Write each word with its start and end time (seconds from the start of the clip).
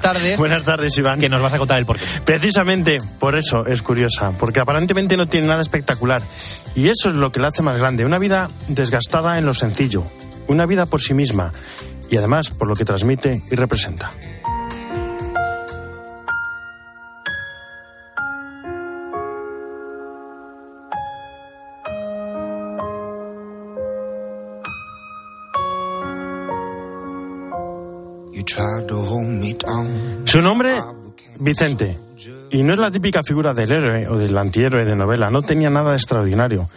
tardes. 0.00 0.38
Buenas 0.38 0.64
tardes, 0.64 0.96
Iván. 0.98 1.20
Que 1.20 1.28
nos 1.28 1.40
vas 1.40 1.52
a 1.52 1.58
contar 1.58 1.78
el 1.78 1.86
porqué. 1.86 2.04
Precisamente 2.24 2.98
por 3.18 3.36
eso 3.36 3.66
es 3.66 3.82
curiosa, 3.82 4.32
porque 4.32 4.60
aparentemente 4.60 5.16
no 5.16 5.26
tiene 5.26 5.46
nada 5.46 5.62
espectacular. 5.62 6.22
Y 6.74 6.88
eso 6.88 7.10
es 7.10 7.16
lo 7.16 7.32
que 7.32 7.40
la 7.40 7.48
hace 7.48 7.62
más 7.62 7.78
grande. 7.78 8.04
Una 8.04 8.18
vida 8.18 8.50
desgastada 8.68 9.38
en 9.38 9.46
lo 9.46 9.54
sencillo. 9.54 10.04
Una 10.46 10.66
vida 10.66 10.86
por 10.86 11.00
sí 11.00 11.14
misma. 11.14 11.52
Y 12.10 12.16
además 12.16 12.50
por 12.50 12.68
lo 12.68 12.74
que 12.74 12.84
transmite 12.84 13.42
y 13.50 13.54
representa. 13.54 14.10
Su 30.28 30.42
nombre, 30.42 30.76
Vicente. 31.40 31.96
Y 32.50 32.62
no 32.62 32.74
es 32.74 32.78
la 32.78 32.90
típica 32.90 33.22
figura 33.22 33.54
del 33.54 33.72
héroe 33.72 34.06
o 34.08 34.18
del 34.18 34.36
antihéroe 34.36 34.84
de 34.84 34.94
novela. 34.94 35.30
No 35.30 35.40
tenía 35.40 35.70
nada 35.70 35.92
de 35.92 35.96
extraordinario. 35.96 36.68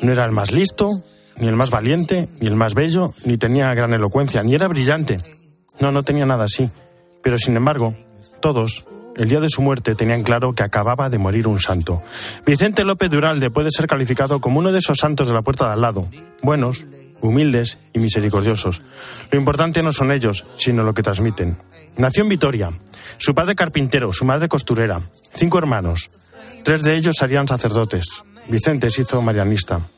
No 0.00 0.10
era 0.10 0.24
el 0.24 0.32
más 0.32 0.52
listo, 0.52 0.88
ni 1.36 1.48
el 1.48 1.54
más 1.54 1.68
valiente, 1.68 2.30
ni 2.40 2.46
el 2.46 2.56
más 2.56 2.72
bello, 2.72 3.12
ni 3.26 3.36
tenía 3.36 3.74
gran 3.74 3.92
elocuencia, 3.92 4.40
ni 4.40 4.54
era 4.54 4.68
brillante. 4.68 5.20
No, 5.80 5.92
no 5.92 6.02
tenía 6.02 6.24
nada 6.24 6.44
así. 6.44 6.70
Pero 7.22 7.36
sin 7.38 7.58
embargo, 7.58 7.94
todos, 8.40 8.86
el 9.18 9.28
día 9.28 9.40
de 9.40 9.50
su 9.50 9.60
muerte, 9.60 9.94
tenían 9.94 10.22
claro 10.22 10.54
que 10.54 10.62
acababa 10.62 11.10
de 11.10 11.18
morir 11.18 11.46
un 11.46 11.60
santo. 11.60 12.02
Vicente 12.46 12.86
López 12.86 13.10
Duralde 13.10 13.50
puede 13.50 13.70
ser 13.70 13.86
calificado 13.86 14.40
como 14.40 14.60
uno 14.60 14.72
de 14.72 14.78
esos 14.78 14.96
santos 14.96 15.28
de 15.28 15.34
la 15.34 15.42
puerta 15.42 15.66
de 15.66 15.74
al 15.74 15.82
lado. 15.82 16.08
Buenos, 16.40 16.86
humildes 17.20 17.78
y 17.92 17.98
misericordiosos. 17.98 18.82
Lo 19.30 19.38
importante 19.38 19.82
no 19.82 19.92
son 19.92 20.12
ellos, 20.12 20.44
sino 20.56 20.82
lo 20.82 20.94
que 20.94 21.02
transmiten. 21.02 21.58
Nació 21.96 22.22
en 22.22 22.28
Vitoria. 22.28 22.70
Su 23.18 23.34
padre 23.34 23.54
carpintero, 23.54 24.12
su 24.12 24.24
madre 24.24 24.48
costurera. 24.48 25.00
Cinco 25.34 25.58
hermanos. 25.58 26.10
Tres 26.64 26.82
de 26.82 26.96
ellos 26.96 27.16
serían 27.18 27.48
sacerdotes. 27.48 28.22
Vicente 28.48 28.90
se 28.90 29.02
hizo 29.02 29.20
marianista. 29.22 29.88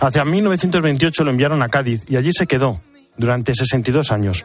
Hacia 0.00 0.24
1928 0.24 1.24
lo 1.24 1.30
enviaron 1.30 1.62
a 1.62 1.68
Cádiz 1.68 2.04
y 2.08 2.16
allí 2.16 2.32
se 2.32 2.46
quedó 2.46 2.80
durante 3.16 3.54
62 3.54 4.12
años. 4.12 4.44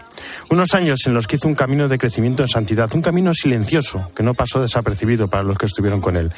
Unos 0.50 0.74
años 0.74 1.00
en 1.06 1.14
los 1.14 1.28
que 1.28 1.38
hizo 1.38 1.48
un 1.48 1.56
camino 1.56 1.88
de 1.88 1.98
crecimiento 1.98 2.44
en 2.44 2.48
santidad, 2.48 2.94
un 2.94 3.02
camino 3.02 3.34
silencioso 3.34 4.12
que 4.16 4.24
no 4.24 4.34
pasó 4.34 4.62
desapercibido 4.62 5.28
para 5.28 5.44
los 5.44 5.58
que 5.58 5.66
estuvieron 5.66 6.02
con 6.02 6.18
él. 6.18 6.32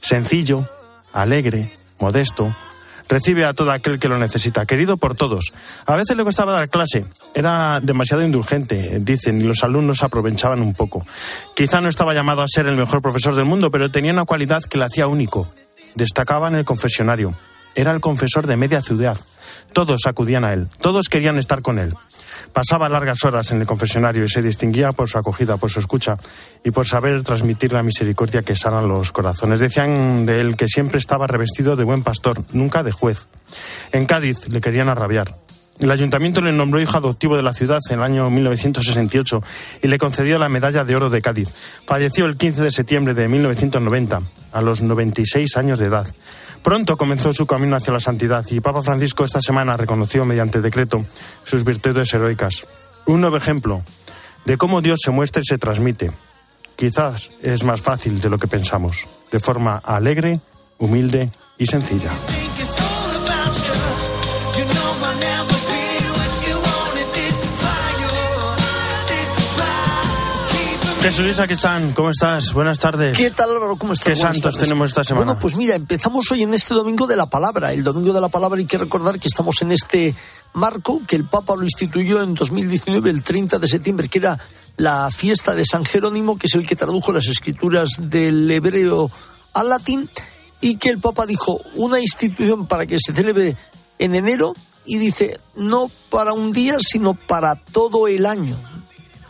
Sencillo, 0.00 0.68
alegre, 1.12 1.68
modesto, 2.00 2.54
recibe 3.08 3.44
a 3.44 3.54
todo 3.54 3.72
aquel 3.72 3.98
que 3.98 4.08
lo 4.08 4.18
necesita, 4.18 4.66
querido 4.66 4.96
por 4.96 5.14
todos. 5.14 5.52
A 5.86 5.96
veces 5.96 6.16
le 6.16 6.24
costaba 6.24 6.52
dar 6.52 6.68
clase, 6.68 7.04
era 7.34 7.80
demasiado 7.80 8.24
indulgente, 8.24 8.98
dicen, 9.00 9.40
y 9.40 9.44
los 9.44 9.64
alumnos 9.64 10.02
aprovechaban 10.02 10.62
un 10.62 10.74
poco. 10.74 11.04
Quizá 11.54 11.80
no 11.80 11.88
estaba 11.88 12.14
llamado 12.14 12.42
a 12.42 12.48
ser 12.48 12.66
el 12.66 12.76
mejor 12.76 13.02
profesor 13.02 13.34
del 13.34 13.44
mundo, 13.44 13.70
pero 13.70 13.90
tenía 13.90 14.12
una 14.12 14.24
cualidad 14.24 14.62
que 14.62 14.78
le 14.78 14.84
hacía 14.84 15.06
único. 15.06 15.48
Destacaba 15.94 16.48
en 16.48 16.56
el 16.56 16.64
confesionario. 16.64 17.34
Era 17.74 17.92
el 17.92 18.00
confesor 18.00 18.46
de 18.46 18.56
media 18.56 18.82
ciudad. 18.82 19.18
Todos 19.72 20.06
acudían 20.06 20.44
a 20.44 20.52
él, 20.52 20.68
todos 20.80 21.08
querían 21.08 21.38
estar 21.38 21.60
con 21.62 21.78
él. 21.78 21.94
Pasaba 22.54 22.88
largas 22.88 23.24
horas 23.24 23.50
en 23.50 23.60
el 23.60 23.66
confesionario 23.66 24.24
y 24.24 24.28
se 24.28 24.40
distinguía 24.40 24.92
por 24.92 25.08
su 25.08 25.18
acogida, 25.18 25.56
por 25.56 25.70
su 25.70 25.80
escucha 25.80 26.16
y 26.64 26.70
por 26.70 26.86
saber 26.86 27.24
transmitir 27.24 27.72
la 27.72 27.82
misericordia 27.82 28.42
que 28.42 28.54
sana 28.54 28.80
los 28.80 29.10
corazones. 29.10 29.58
Decían 29.58 30.24
de 30.24 30.40
él 30.40 30.56
que 30.56 30.68
siempre 30.68 31.00
estaba 31.00 31.26
revestido 31.26 31.74
de 31.74 31.82
buen 31.82 32.04
pastor, 32.04 32.40
nunca 32.52 32.84
de 32.84 32.92
juez. 32.92 33.26
En 33.90 34.06
Cádiz 34.06 34.48
le 34.50 34.60
querían 34.60 34.88
arrabiar. 34.88 35.34
El 35.80 35.90
ayuntamiento 35.90 36.40
le 36.40 36.52
nombró 36.52 36.80
hijo 36.80 36.96
adoptivo 36.96 37.36
de 37.36 37.42
la 37.42 37.52
ciudad 37.52 37.80
en 37.90 37.98
el 37.98 38.04
año 38.04 38.30
1968 38.30 39.42
y 39.82 39.88
le 39.88 39.98
concedió 39.98 40.38
la 40.38 40.48
medalla 40.48 40.84
de 40.84 40.94
oro 40.94 41.10
de 41.10 41.20
Cádiz. 41.20 41.48
Falleció 41.84 42.24
el 42.26 42.36
15 42.36 42.62
de 42.62 42.70
septiembre 42.70 43.14
de 43.14 43.26
1990, 43.26 44.22
a 44.52 44.60
los 44.60 44.80
96 44.80 45.56
años 45.56 45.80
de 45.80 45.86
edad. 45.86 46.06
Pronto 46.64 46.96
comenzó 46.96 47.34
su 47.34 47.46
camino 47.46 47.76
hacia 47.76 47.92
la 47.92 48.00
santidad 48.00 48.42
y 48.48 48.58
Papa 48.58 48.82
Francisco 48.82 49.22
esta 49.22 49.42
semana 49.42 49.76
reconoció 49.76 50.24
mediante 50.24 50.62
decreto 50.62 51.04
sus 51.44 51.62
virtudes 51.62 52.14
heroicas. 52.14 52.66
Un 53.04 53.20
nuevo 53.20 53.36
ejemplo 53.36 53.82
de 54.46 54.56
cómo 54.56 54.80
Dios 54.80 55.00
se 55.04 55.10
muestra 55.10 55.42
y 55.42 55.44
se 55.46 55.58
transmite. 55.58 56.10
Quizás 56.74 57.32
es 57.42 57.64
más 57.64 57.82
fácil 57.82 58.18
de 58.18 58.30
lo 58.30 58.38
que 58.38 58.48
pensamos, 58.48 59.06
de 59.30 59.40
forma 59.40 59.76
alegre, 59.76 60.40
humilde 60.78 61.30
y 61.58 61.66
sencilla. 61.66 62.10
Jesús, 71.04 71.38
aquí 71.38 71.52
están. 71.52 71.92
¿Cómo 71.92 72.08
estás? 72.08 72.54
Buenas 72.54 72.78
tardes. 72.78 73.18
¿Qué 73.18 73.30
tal, 73.30 73.50
Álvaro? 73.50 73.76
¿Cómo 73.76 73.92
estás? 73.92 74.06
¿Qué 74.06 74.16
santos 74.16 74.56
tenemos 74.56 74.88
esta 74.88 75.04
semana? 75.04 75.26
Bueno, 75.26 75.38
pues 75.38 75.54
mira, 75.54 75.74
empezamos 75.74 76.30
hoy 76.30 76.44
en 76.44 76.54
este 76.54 76.72
Domingo 76.72 77.06
de 77.06 77.14
la 77.14 77.26
Palabra. 77.26 77.74
El 77.74 77.84
Domingo 77.84 78.14
de 78.14 78.22
la 78.22 78.30
Palabra 78.30 78.58
hay 78.58 78.64
que 78.64 78.78
recordar 78.78 79.20
que 79.20 79.28
estamos 79.28 79.60
en 79.60 79.72
este 79.72 80.14
marco 80.54 81.02
que 81.06 81.16
el 81.16 81.24
Papa 81.24 81.56
lo 81.56 81.64
instituyó 81.64 82.22
en 82.22 82.32
2019, 82.32 83.10
el 83.10 83.22
30 83.22 83.58
de 83.58 83.68
septiembre, 83.68 84.08
que 84.08 84.20
era 84.20 84.38
la 84.78 85.10
fiesta 85.10 85.54
de 85.54 85.66
San 85.66 85.84
Jerónimo, 85.84 86.38
que 86.38 86.46
es 86.46 86.54
el 86.54 86.66
que 86.66 86.74
tradujo 86.74 87.12
las 87.12 87.28
escrituras 87.28 87.90
del 87.98 88.50
hebreo 88.50 89.10
al 89.52 89.68
latín, 89.68 90.08
y 90.62 90.76
que 90.76 90.88
el 90.88 91.00
Papa 91.00 91.26
dijo 91.26 91.60
una 91.74 92.00
institución 92.00 92.66
para 92.66 92.86
que 92.86 92.96
se 92.98 93.12
celebre 93.12 93.54
en 93.98 94.14
enero 94.14 94.54
y 94.86 94.96
dice 94.96 95.38
no 95.54 95.90
para 96.08 96.32
un 96.32 96.52
día, 96.52 96.78
sino 96.80 97.12
para 97.12 97.56
todo 97.56 98.08
el 98.08 98.24
año. 98.24 98.56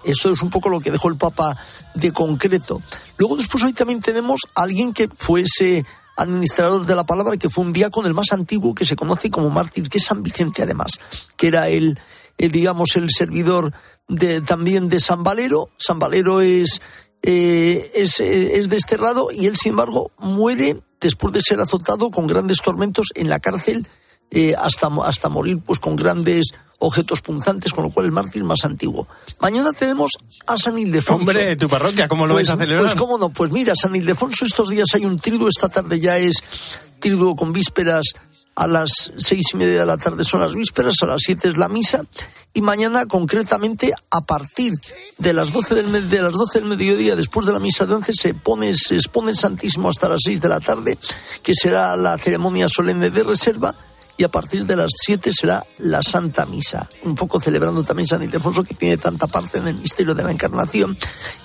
Eso 0.04 0.31
es 0.31 0.42
un 0.42 0.50
poco 0.50 0.69
lo 0.69 0.81
que 0.81 0.91
dejó 0.91 1.09
el 1.09 1.16
Papa 1.16 1.56
de 1.94 2.12
concreto. 2.12 2.81
Luego 3.16 3.37
después 3.37 3.62
hoy 3.65 3.72
también 3.72 4.00
tenemos 4.00 4.41
a 4.54 4.62
alguien 4.62 4.92
que 4.92 5.09
fuese 5.09 5.84
administrador 6.16 6.87
de 6.87 6.94
la 6.94 7.04
palabra, 7.04 7.37
que 7.37 7.50
fue 7.50 7.65
un 7.65 7.72
diácono, 7.72 8.06
el 8.06 8.14
más 8.14 8.32
antiguo 8.32 8.75
que 8.75 8.84
se 8.84 8.97
conoce 8.97 9.31
como 9.31 9.50
mártir, 9.50 9.88
que 9.88 9.98
es 9.98 10.04
San 10.04 10.22
Vicente 10.22 10.62
además, 10.62 11.00
que 11.37 11.48
era 11.48 11.69
el, 11.69 11.98
digamos, 12.38 12.97
el 12.97 13.09
servidor 13.10 13.72
de, 14.09 14.41
también 14.41 14.88
de 14.88 15.00
San 15.00 15.22
Valero. 15.25 15.70
San 15.76 15.98
Valero 15.98 16.41
es, 16.41 16.81
eh, 17.22 17.91
es, 17.94 18.20
eh, 18.20 18.59
es 18.59 18.69
desterrado 18.69 19.31
y 19.32 19.47
él, 19.47 19.56
sin 19.56 19.70
embargo, 19.70 20.12
muere 20.19 20.81
después 21.00 21.34
de 21.34 21.43
ser 21.43 21.60
azotado 21.60 22.10
con 22.10 22.26
grandes 22.26 22.59
tormentos 22.59 23.09
en 23.14 23.28
la 23.28 23.41
cárcel 23.41 23.87
eh, 24.34 24.54
hasta, 24.58 24.88
hasta 25.04 25.28
morir 25.28 25.60
pues 25.64 25.78
con 25.78 25.96
grandes 25.96 26.52
objetos 26.78 27.22
punzantes, 27.22 27.72
con 27.72 27.84
lo 27.84 27.90
cual 27.90 28.06
el 28.06 28.12
mártir 28.12 28.44
más 28.44 28.64
antiguo. 28.64 29.06
Mañana 29.40 29.72
tenemos 29.72 30.12
a 30.46 30.58
San 30.58 30.78
Ildefonso. 30.78 31.20
Hombre, 31.20 31.56
tu 31.56 31.68
parroquia, 31.68 32.08
¿cómo 32.08 32.26
lo 32.26 32.34
pues, 32.34 32.48
vais 32.48 32.56
a 32.56 32.58
celebrar? 32.58 32.84
Pues 32.84 32.94
cómo 32.94 33.16
no, 33.16 33.30
pues 33.30 33.50
mira, 33.50 33.74
San 33.74 33.94
Ildefonso 33.94 34.44
estos 34.44 34.68
días 34.68 34.88
hay 34.92 35.06
un 35.06 35.18
triduo, 35.18 35.48
esta 35.48 35.68
tarde 35.68 36.00
ya 36.00 36.18
es 36.18 36.42
triduo 36.98 37.36
con 37.36 37.52
vísperas 37.52 38.06
a 38.54 38.66
las 38.66 39.12
seis 39.18 39.46
y 39.52 39.56
media 39.56 39.80
de 39.80 39.86
la 39.86 39.96
tarde 39.96 40.24
son 40.24 40.40
las 40.40 40.54
vísperas, 40.54 40.94
a 41.02 41.06
las 41.06 41.22
siete 41.24 41.48
es 41.48 41.56
la 41.56 41.68
misa, 41.68 42.02
y 42.52 42.62
mañana 42.62 43.06
concretamente 43.06 43.92
a 44.10 44.20
partir 44.20 44.72
de 45.18 45.32
las 45.32 45.52
doce 45.52 45.74
del, 45.74 46.08
de 46.08 46.22
las 46.22 46.32
12 46.32 46.60
del 46.60 46.68
mediodía, 46.68 47.16
después 47.16 47.46
de 47.46 47.52
la 47.52 47.58
misa 47.58 47.84
de 47.84 47.94
once, 47.94 48.12
se 48.14 48.32
pone, 48.32 48.74
se 48.74 48.94
expone 48.94 49.32
el 49.32 49.36
Santísimo 49.36 49.88
hasta 49.88 50.08
las 50.08 50.20
seis 50.24 50.40
de 50.40 50.48
la 50.48 50.60
tarde, 50.60 50.96
que 51.42 51.52
será 51.54 51.96
la 51.96 52.16
ceremonia 52.16 52.68
solemne 52.68 53.10
de 53.10 53.24
reserva, 53.24 53.74
y 54.16 54.25
a 54.25 54.28
partir 54.28 54.64
de 54.64 54.76
las 54.76 54.91
7 55.04 55.30
será 55.32 55.64
la 55.78 56.02
Santa 56.02 56.47
Misa, 56.47 56.88
un 57.04 57.14
poco 57.14 57.41
celebrando 57.41 57.82
también 57.82 58.06
San 58.06 58.22
Ildefonso 58.22 58.62
que 58.62 58.75
tiene 58.75 58.97
tanta 58.97 59.26
parte 59.26 59.58
en 59.58 59.69
el 59.69 59.76
misterio 59.76 60.14
de 60.14 60.22
la 60.22 60.30
Encarnación 60.30 60.97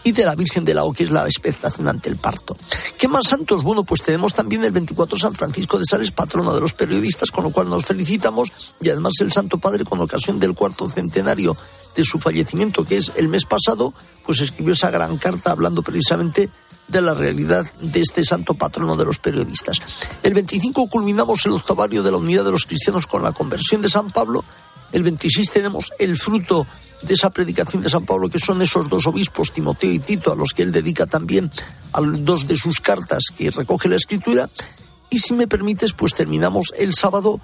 y 0.04 0.12
de 0.12 0.26
la 0.26 0.36
Virgen 0.36 0.66
de 0.66 0.74
la 0.74 0.84
O 0.84 0.94
que 0.94 1.04
es 1.04 1.12
la 1.12 1.26
expectación 1.26 1.88
ante 1.88 2.10
el 2.10 2.18
parto. 2.18 2.56
¿Qué 2.98 3.08
más 3.08 3.28
santos? 3.28 3.64
Bueno, 3.64 3.84
pues 3.84 4.02
tenemos 4.02 4.34
también 4.34 4.64
el 4.64 4.72
24 4.72 5.18
San 5.18 5.34
Francisco 5.34 5.80
de 5.80 5.86
Sales, 5.86 6.12
patrono 6.12 6.54
de 6.54 6.62
los 6.62 6.74
periodistas, 6.74 7.32
con 7.32 7.44
lo 7.44 7.52
cual 7.52 7.70
nos 7.70 7.86
felicitamos 7.86 8.52
y 8.82 8.90
además 8.90 9.14
el 9.20 9.32
Santo 9.32 9.58
Padre 9.58 9.86
con 9.86 10.00
ocasión 10.00 10.40
del 10.40 10.54
cuarto 10.54 10.90
centenario 10.90 11.56
de 11.96 12.04
su 12.04 12.20
fallecimiento, 12.20 12.84
que 12.84 12.98
es 12.98 13.12
el 13.16 13.28
mes 13.28 13.46
pasado, 13.46 13.94
pues 14.26 14.42
escribió 14.42 14.74
esa 14.74 14.92
gran 14.92 15.18
carta 15.18 15.52
hablando 15.52 15.82
precisamente 15.82 16.50
de 16.88 17.02
la 17.02 17.14
realidad 17.14 17.66
de 17.80 18.02
este 18.02 18.24
santo 18.24 18.56
patrono 18.56 18.96
de 18.96 19.06
los 19.06 19.20
periodistas. 19.20 19.78
El 20.24 20.34
25 20.34 20.90
culminamos 20.90 21.46
el 21.46 21.54
octavario 21.54 22.04
de 22.04 22.12
la 22.12 22.18
unidad 22.18 22.46
de 22.46 22.52
los 22.52 22.66
cristianos 22.66 23.06
con 23.06 23.24
la 23.24 23.32
conversión 23.32 23.82
de 23.82 23.90
San 23.90 24.10
Pablo. 24.10 24.44
El 24.92 25.04
26 25.04 25.52
tenemos 25.52 25.92
el 26.00 26.18
fruto 26.18 26.66
de 27.04 27.14
esa 27.14 27.30
predicación 27.30 27.82
de 27.82 27.90
San 27.90 28.06
Pablo, 28.06 28.30
que 28.30 28.40
son 28.40 28.62
esos 28.62 28.90
dos 28.90 29.06
obispos, 29.06 29.52
Timoteo 29.52 29.92
y 29.92 30.00
Tito, 30.00 30.32
a 30.32 30.36
los 30.36 30.54
que 30.54 30.64
él 30.64 30.72
dedica 30.72 31.06
también 31.06 31.50
a 31.94 32.02
dos 32.02 32.48
de 32.48 32.56
sus 32.56 32.80
cartas 32.82 33.24
que 33.38 33.52
recoge 33.52 33.88
la 33.88 33.96
escritura. 33.96 34.50
Y 35.10 35.20
si 35.20 35.34
me 35.34 35.48
permites, 35.48 35.94
pues 35.94 36.14
terminamos 36.14 36.74
el 36.78 36.94
sábado 36.94 37.40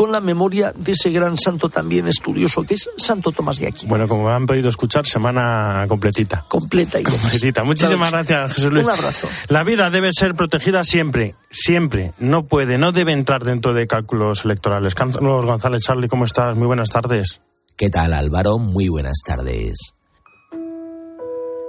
con 0.00 0.12
la 0.12 0.22
memoria 0.22 0.72
de 0.74 0.92
ese 0.92 1.10
gran 1.10 1.36
santo 1.36 1.68
también 1.68 2.06
estudioso 2.06 2.62
que 2.62 2.72
es 2.72 2.88
Santo 2.96 3.32
Tomás 3.32 3.58
de 3.58 3.66
Aquino. 3.66 3.90
Bueno, 3.90 4.08
como 4.08 4.30
han 4.30 4.46
podido 4.46 4.70
escuchar, 4.70 5.06
semana 5.06 5.84
completita. 5.88 6.42
Completa 6.48 6.98
y 6.98 7.02
completita. 7.02 7.64
Muchísimas 7.64 8.10
gracias, 8.10 8.54
Jesús 8.54 8.72
Luis. 8.72 8.86
Un 8.86 8.92
abrazo. 8.92 9.28
La 9.48 9.62
vida 9.62 9.90
debe 9.90 10.10
ser 10.14 10.34
protegida 10.34 10.84
siempre, 10.84 11.34
siempre. 11.50 12.14
No 12.18 12.46
puede, 12.46 12.78
no 12.78 12.92
debe 12.92 13.12
entrar 13.12 13.44
dentro 13.44 13.74
de 13.74 13.86
cálculos 13.86 14.46
electorales. 14.46 14.94
Carlos 14.94 15.44
González 15.44 15.82
Charlie, 15.82 16.08
¿cómo 16.08 16.24
estás? 16.24 16.56
Muy 16.56 16.66
buenas 16.66 16.88
tardes. 16.88 17.42
¿Qué 17.76 17.90
tal, 17.90 18.14
Álvaro? 18.14 18.56
Muy 18.56 18.88
buenas 18.88 19.18
tardes. 19.22 19.96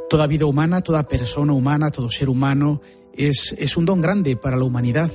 Toda 0.10 0.26
vida 0.28 0.46
humana, 0.46 0.80
toda 0.80 1.04
persona 1.04 1.52
humana, 1.52 1.92
todo 1.92 2.10
ser 2.10 2.30
humano 2.30 2.80
es, 3.14 3.54
es 3.58 3.76
un 3.76 3.84
don 3.84 4.00
grande 4.00 4.38
para 4.38 4.56
la 4.56 4.64
humanidad. 4.64 5.12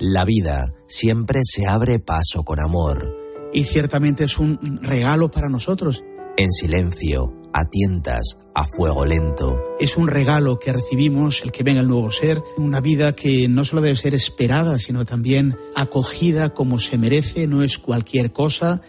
La 0.00 0.24
vida 0.24 0.72
siempre 0.86 1.40
se 1.44 1.66
abre 1.66 1.98
paso 1.98 2.42
con 2.42 2.58
amor. 2.58 3.14
Y 3.52 3.64
ciertamente 3.64 4.24
es 4.24 4.38
un 4.38 4.78
regalo 4.82 5.30
para 5.30 5.50
nosotros. 5.50 6.04
En 6.38 6.50
silencio, 6.50 7.30
a 7.52 7.66
tientas, 7.66 8.38
a 8.54 8.64
fuego 8.64 9.04
lento. 9.04 9.60
Es 9.78 9.98
un 9.98 10.08
regalo 10.08 10.58
que 10.58 10.72
recibimos, 10.72 11.42
el 11.42 11.52
que 11.52 11.64
venga 11.64 11.82
el 11.82 11.88
nuevo 11.88 12.10
ser, 12.10 12.42
una 12.56 12.80
vida 12.80 13.14
que 13.14 13.46
no 13.48 13.62
solo 13.62 13.82
debe 13.82 13.94
ser 13.94 14.14
esperada, 14.14 14.78
sino 14.78 15.04
también 15.04 15.54
acogida 15.76 16.54
como 16.54 16.78
se 16.78 16.96
merece, 16.96 17.46
no 17.46 17.62
es 17.62 17.76
cualquier 17.76 18.32
cosa. 18.32 18.80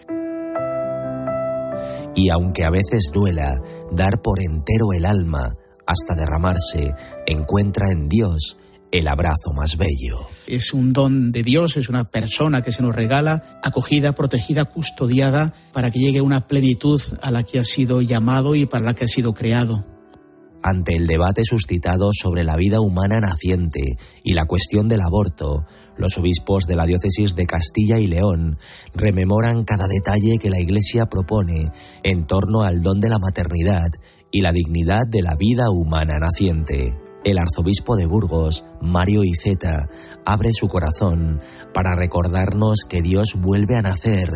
Y 2.16 2.30
aunque 2.30 2.64
a 2.64 2.70
veces 2.70 3.10
duela, 3.12 3.60
dar 3.92 4.22
por 4.22 4.40
entero 4.40 4.94
el 4.96 5.04
alma 5.04 5.58
hasta 5.86 6.14
derramarse, 6.14 6.94
encuentra 7.26 7.90
en 7.90 8.08
Dios 8.08 8.56
el 8.92 9.08
abrazo 9.08 9.52
más 9.56 9.76
bello. 9.76 10.26
Es 10.46 10.72
un 10.74 10.92
don 10.92 11.32
de 11.32 11.42
Dios, 11.42 11.76
es 11.76 11.88
una 11.88 12.04
persona 12.04 12.62
que 12.62 12.72
se 12.72 12.82
nos 12.82 12.94
regala, 12.94 13.58
acogida, 13.64 14.12
protegida, 14.12 14.66
custodiada, 14.66 15.54
para 15.72 15.90
que 15.90 15.98
llegue 15.98 16.20
una 16.20 16.46
plenitud 16.46 17.00
a 17.22 17.30
la 17.30 17.42
que 17.42 17.58
ha 17.58 17.64
sido 17.64 18.02
llamado 18.02 18.54
y 18.54 18.66
para 18.66 18.84
la 18.84 18.94
que 18.94 19.06
ha 19.06 19.08
sido 19.08 19.32
creado. 19.32 19.86
Ante 20.62 20.94
el 20.94 21.08
debate 21.08 21.42
suscitado 21.44 22.10
sobre 22.12 22.44
la 22.44 22.54
vida 22.54 22.80
humana 22.80 23.18
naciente 23.18 23.96
y 24.22 24.34
la 24.34 24.44
cuestión 24.44 24.88
del 24.88 25.00
aborto, 25.00 25.64
los 25.96 26.18
obispos 26.18 26.66
de 26.66 26.76
la 26.76 26.86
diócesis 26.86 27.34
de 27.34 27.46
Castilla 27.46 27.98
y 27.98 28.06
León 28.06 28.58
rememoran 28.94 29.64
cada 29.64 29.88
detalle 29.88 30.38
que 30.38 30.50
la 30.50 30.60
Iglesia 30.60 31.06
propone 31.06 31.72
en 32.04 32.26
torno 32.26 32.62
al 32.62 32.80
don 32.80 33.00
de 33.00 33.08
la 33.08 33.18
maternidad 33.18 33.88
y 34.30 34.42
la 34.42 34.52
dignidad 34.52 35.02
de 35.10 35.22
la 35.22 35.34
vida 35.34 35.64
humana 35.68 36.18
naciente 36.20 37.01
el 37.24 37.38
arzobispo 37.38 37.96
de 37.96 38.06
Burgos, 38.06 38.64
Mario 38.80 39.24
Iceta, 39.24 39.86
abre 40.24 40.50
su 40.52 40.68
corazón 40.68 41.40
para 41.72 41.94
recordarnos 41.94 42.80
que 42.88 43.02
Dios 43.02 43.34
vuelve 43.36 43.76
a 43.76 43.82
nacer 43.82 44.28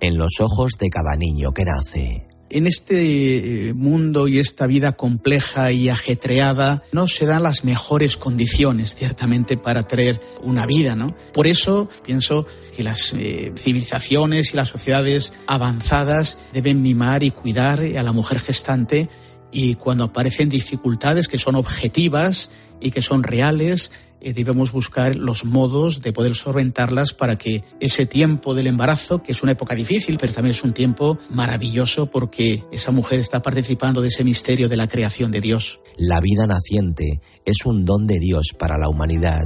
en 0.00 0.18
los 0.18 0.40
ojos 0.40 0.72
de 0.78 0.88
cada 0.88 1.16
niño 1.16 1.52
que 1.52 1.64
nace. 1.64 2.26
En 2.50 2.68
este 2.68 3.68
eh, 3.68 3.74
mundo 3.74 4.28
y 4.28 4.38
esta 4.38 4.68
vida 4.68 4.92
compleja 4.92 5.72
y 5.72 5.88
ajetreada 5.88 6.84
no 6.92 7.08
se 7.08 7.26
dan 7.26 7.42
las 7.42 7.64
mejores 7.64 8.16
condiciones, 8.16 8.94
ciertamente, 8.94 9.56
para 9.56 9.82
tener 9.82 10.20
una 10.40 10.64
vida, 10.64 10.94
¿no? 10.94 11.16
Por 11.32 11.48
eso 11.48 11.88
pienso 12.04 12.46
que 12.76 12.84
las 12.84 13.12
eh, 13.14 13.52
civilizaciones 13.56 14.52
y 14.52 14.56
las 14.56 14.68
sociedades 14.68 15.32
avanzadas 15.48 16.38
deben 16.52 16.80
mimar 16.80 17.24
y 17.24 17.32
cuidar 17.32 17.80
a 17.80 18.02
la 18.04 18.12
mujer 18.12 18.38
gestante 18.38 19.08
y 19.54 19.76
cuando 19.76 20.04
aparecen 20.04 20.48
dificultades 20.48 21.28
que 21.28 21.38
son 21.38 21.54
objetivas 21.54 22.50
y 22.80 22.90
que 22.90 23.02
son 23.02 23.22
reales, 23.22 23.92
eh, 24.20 24.32
debemos 24.32 24.72
buscar 24.72 25.14
los 25.14 25.44
modos 25.44 26.02
de 26.02 26.12
poder 26.12 26.34
solventarlas 26.34 27.12
para 27.12 27.38
que 27.38 27.62
ese 27.78 28.04
tiempo 28.04 28.52
del 28.54 28.66
embarazo, 28.66 29.22
que 29.22 29.30
es 29.30 29.44
una 29.44 29.52
época 29.52 29.76
difícil, 29.76 30.18
pero 30.18 30.32
también 30.32 30.56
es 30.56 30.64
un 30.64 30.72
tiempo 30.72 31.18
maravilloso 31.30 32.06
porque 32.06 32.64
esa 32.72 32.90
mujer 32.90 33.20
está 33.20 33.42
participando 33.42 34.02
de 34.02 34.08
ese 34.08 34.24
misterio 34.24 34.68
de 34.68 34.76
la 34.76 34.88
creación 34.88 35.30
de 35.30 35.40
Dios. 35.40 35.78
La 35.98 36.20
vida 36.20 36.46
naciente 36.48 37.20
es 37.44 37.64
un 37.64 37.84
don 37.84 38.08
de 38.08 38.18
Dios 38.18 38.54
para 38.58 38.76
la 38.76 38.88
humanidad, 38.88 39.44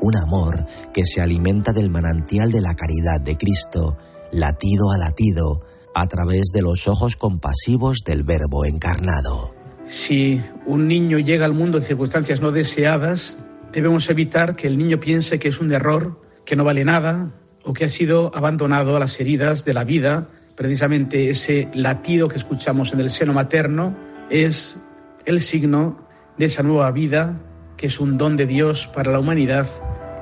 un 0.00 0.16
amor 0.16 0.64
que 0.94 1.04
se 1.04 1.20
alimenta 1.20 1.72
del 1.72 1.90
manantial 1.90 2.52
de 2.52 2.60
la 2.60 2.76
caridad 2.76 3.20
de 3.20 3.36
Cristo, 3.36 3.96
latido 4.30 4.92
a 4.92 4.98
latido, 4.98 5.60
a 5.94 6.06
través 6.06 6.50
de 6.52 6.62
los 6.62 6.88
ojos 6.88 7.16
compasivos 7.16 8.00
del 8.04 8.24
Verbo 8.24 8.64
encarnado. 8.64 9.54
Si 9.84 10.40
un 10.66 10.86
niño 10.86 11.18
llega 11.18 11.44
al 11.44 11.54
mundo 11.54 11.78
en 11.78 11.84
circunstancias 11.84 12.40
no 12.40 12.52
deseadas, 12.52 13.38
debemos 13.72 14.08
evitar 14.10 14.56
que 14.56 14.66
el 14.66 14.78
niño 14.78 15.00
piense 15.00 15.38
que 15.38 15.48
es 15.48 15.60
un 15.60 15.72
error, 15.72 16.20
que 16.44 16.56
no 16.56 16.64
vale 16.64 16.84
nada 16.84 17.32
o 17.64 17.72
que 17.72 17.84
ha 17.84 17.88
sido 17.88 18.30
abandonado 18.34 18.96
a 18.96 19.00
las 19.00 19.18
heridas 19.20 19.64
de 19.64 19.74
la 19.74 19.84
vida. 19.84 20.28
Precisamente 20.56 21.30
ese 21.30 21.68
latido 21.74 22.28
que 22.28 22.38
escuchamos 22.38 22.92
en 22.92 23.00
el 23.00 23.10
seno 23.10 23.32
materno 23.32 23.96
es 24.30 24.76
el 25.24 25.40
signo 25.40 25.96
de 26.38 26.46
esa 26.46 26.62
nueva 26.62 26.90
vida 26.92 27.40
que 27.76 27.86
es 27.86 27.98
un 27.98 28.18
don 28.18 28.36
de 28.36 28.46
Dios 28.46 28.86
para 28.86 29.10
la 29.10 29.18
humanidad 29.18 29.66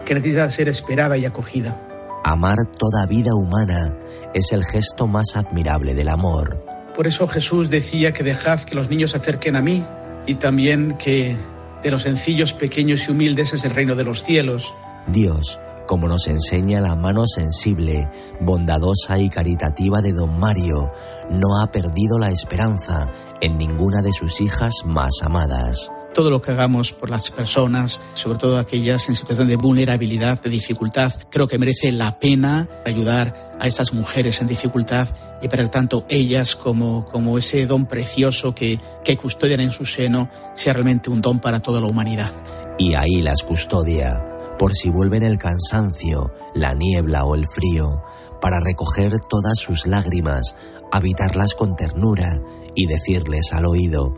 que 0.07 0.15
necesita 0.15 0.49
ser 0.49 0.69
esperada 0.69 1.19
y 1.19 1.25
acogida. 1.25 1.88
Amar 2.25 2.59
toda 2.79 3.07
vida 3.07 3.31
humana 3.35 3.97
es 4.35 4.53
el 4.53 4.65
gesto 4.65 5.07
más 5.07 5.37
admirable 5.37 5.95
del 5.95 6.09
amor. 6.09 6.65
Por 6.95 7.07
eso 7.07 7.29
Jesús 7.29 7.71
decía 7.71 8.13
que 8.13 8.25
dejad 8.25 8.61
que 8.61 8.75
los 8.75 8.91
niños 8.91 9.13
se 9.13 9.19
acerquen 9.19 9.57
a 9.57 9.63
mí 9.63 9.85
y 10.27 10.35
también 10.35 10.97
que 10.99 11.37
de 11.83 11.91
los 11.91 12.03
sencillos, 12.03 12.55
pequeños 12.55 13.07
y 13.09 13.13
humildes 13.13 13.53
es 13.53 13.65
el 13.65 13.75
reino 13.75 13.95
de 13.95 14.05
los 14.05 14.25
cielos. 14.25 14.75
Dios, 15.07 15.61
como 15.87 16.09
nos 16.09 16.27
enseña 16.27 16.81
la 16.81 16.97
mano 16.97 17.25
sensible, 17.27 18.11
bondadosa 18.41 19.19
y 19.19 19.29
caritativa 19.29 20.01
de 20.01 20.13
don 20.13 20.39
Mario, 20.39 20.93
no 21.31 21.63
ha 21.63 21.71
perdido 21.71 22.19
la 22.19 22.31
esperanza 22.31 23.09
en 23.41 23.57
ninguna 23.59 24.03
de 24.03 24.13
sus 24.13 24.41
hijas 24.41 24.73
más 24.85 25.13
amadas 25.23 25.93
todo 26.19 26.31
lo 26.31 26.43
que 26.43 26.51
hagamos 26.51 26.93
por 26.93 27.11
las 27.11 27.31
personas, 27.31 28.01
sobre 28.15 28.39
todo 28.39 28.59
aquellas 28.59 29.09
en 29.09 29.15
situación 29.15 29.47
de 29.47 29.55
vulnerabilidad, 29.55 30.43
de 30.43 30.51
dificultad, 30.51 31.13
creo 31.31 31.47
que 31.47 31.61
merece 31.61 31.93
la 31.93 32.19
pena 32.19 32.69
ayudar 32.85 33.57
a 33.61 33.69
estas 33.69 33.93
mujeres 33.93 34.41
en 34.41 34.49
dificultad 34.49 35.07
y 35.41 35.47
para 35.47 35.71
tanto 35.71 36.07
ellas 36.09 36.57
como, 36.57 37.05
como 37.05 37.39
ese 37.39 37.67
don 37.67 37.87
precioso 37.87 38.53
que, 38.53 38.81
que 39.05 39.17
custodian 39.17 39.61
en 39.61 39.71
su 39.71 39.85
seno 39.85 40.29
sea 40.57 40.73
realmente 40.73 41.09
un 41.09 41.23
don 41.23 41.39
para 41.39 41.61
toda 41.61 41.81
la 41.81 41.87
humanidad. 41.87 42.33
Y 42.81 42.97
ahí 42.97 43.23
las 43.23 43.45
custodia, 43.45 44.25
por 44.59 44.75
si 44.75 44.91
vuelven 44.91 45.23
el 45.23 45.39
cansancio, 45.39 46.33
la 46.53 46.75
niebla 46.75 47.27
o 47.27 47.37
el 47.37 47.45
frío, 47.47 48.03
para 48.41 48.59
recoger 48.59 49.13
todas 49.31 49.57
sus 49.57 49.87
lágrimas, 49.87 50.57
habitarlas 50.91 51.55
con 51.55 51.77
ternura 51.77 52.43
y 52.75 52.89
decirles 52.89 53.53
al 53.53 53.67
oído, 53.67 54.15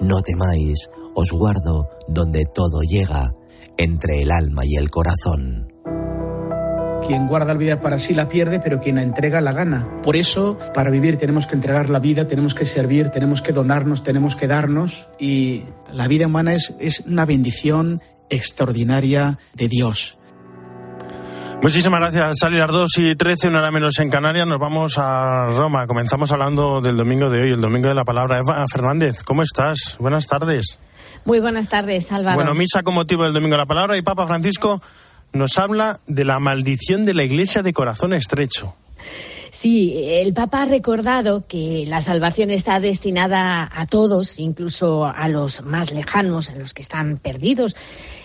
no 0.00 0.22
temáis, 0.22 0.90
os 1.14 1.30
guardo 1.32 1.88
donde 2.08 2.44
todo 2.52 2.80
llega, 2.82 3.32
entre 3.76 4.22
el 4.22 4.30
alma 4.30 4.62
y 4.64 4.76
el 4.76 4.90
corazón. 4.90 5.68
Quien 7.06 7.26
guarda 7.26 7.52
la 7.52 7.58
vida 7.58 7.80
para 7.82 7.98
sí 7.98 8.14
la 8.14 8.28
pierde, 8.28 8.60
pero 8.60 8.80
quien 8.80 8.96
la 8.96 9.02
entrega 9.02 9.42
la 9.42 9.52
gana. 9.52 9.88
Por 10.02 10.16
eso, 10.16 10.58
para 10.72 10.88
vivir 10.90 11.18
tenemos 11.18 11.46
que 11.46 11.54
entregar 11.54 11.90
la 11.90 11.98
vida, 11.98 12.26
tenemos 12.26 12.54
que 12.54 12.64
servir, 12.64 13.10
tenemos 13.10 13.42
que 13.42 13.52
donarnos, 13.52 14.02
tenemos 14.02 14.36
que 14.36 14.46
darnos. 14.46 15.08
Y 15.18 15.64
la 15.92 16.08
vida 16.08 16.26
humana 16.26 16.54
es, 16.54 16.74
es 16.80 17.00
una 17.00 17.26
bendición 17.26 18.00
extraordinaria 18.30 19.38
de 19.54 19.68
Dios. 19.68 20.18
Muchísimas 21.60 22.00
gracias, 22.00 22.36
Charlie. 22.36 22.58
Las 22.58 22.70
2 22.70 22.98
y 22.98 23.16
13, 23.16 23.48
una 23.48 23.60
hora 23.60 23.70
menos 23.70 23.98
en 23.98 24.10
Canarias. 24.10 24.46
Nos 24.46 24.58
vamos 24.58 24.98
a 24.98 25.46
Roma. 25.46 25.86
Comenzamos 25.86 26.32
hablando 26.32 26.80
del 26.80 26.96
domingo 26.96 27.28
de 27.30 27.40
hoy, 27.40 27.52
el 27.52 27.60
domingo 27.60 27.88
de 27.88 27.94
la 27.94 28.04
palabra. 28.04 28.38
Eva 28.38 28.64
Fernández, 28.70 29.22
¿cómo 29.24 29.42
estás? 29.42 29.96
Buenas 29.98 30.26
tardes. 30.26 30.78
Muy 31.24 31.40
buenas 31.40 31.68
tardes, 31.68 32.12
Álvaro. 32.12 32.36
Bueno, 32.36 32.54
misa 32.54 32.82
con 32.82 32.94
motivo 32.94 33.24
del 33.24 33.32
Domingo 33.32 33.54
de 33.54 33.58
la 33.58 33.66
Palabra 33.66 33.96
y 33.96 34.02
Papa 34.02 34.26
Francisco 34.26 34.82
nos 35.32 35.58
habla 35.58 36.00
de 36.06 36.24
la 36.24 36.38
maldición 36.38 37.04
de 37.04 37.14
la 37.14 37.24
Iglesia 37.24 37.62
de 37.62 37.72
corazón 37.72 38.12
estrecho. 38.12 38.74
Sí, 39.50 39.94
el 39.96 40.34
Papa 40.34 40.62
ha 40.62 40.64
recordado 40.64 41.44
que 41.46 41.84
la 41.86 42.00
salvación 42.00 42.50
está 42.50 42.80
destinada 42.80 43.70
a 43.72 43.86
todos, 43.86 44.40
incluso 44.40 45.06
a 45.06 45.28
los 45.28 45.62
más 45.62 45.92
lejanos, 45.92 46.50
a 46.50 46.56
los 46.56 46.74
que 46.74 46.82
están 46.82 47.18
perdidos. 47.18 47.76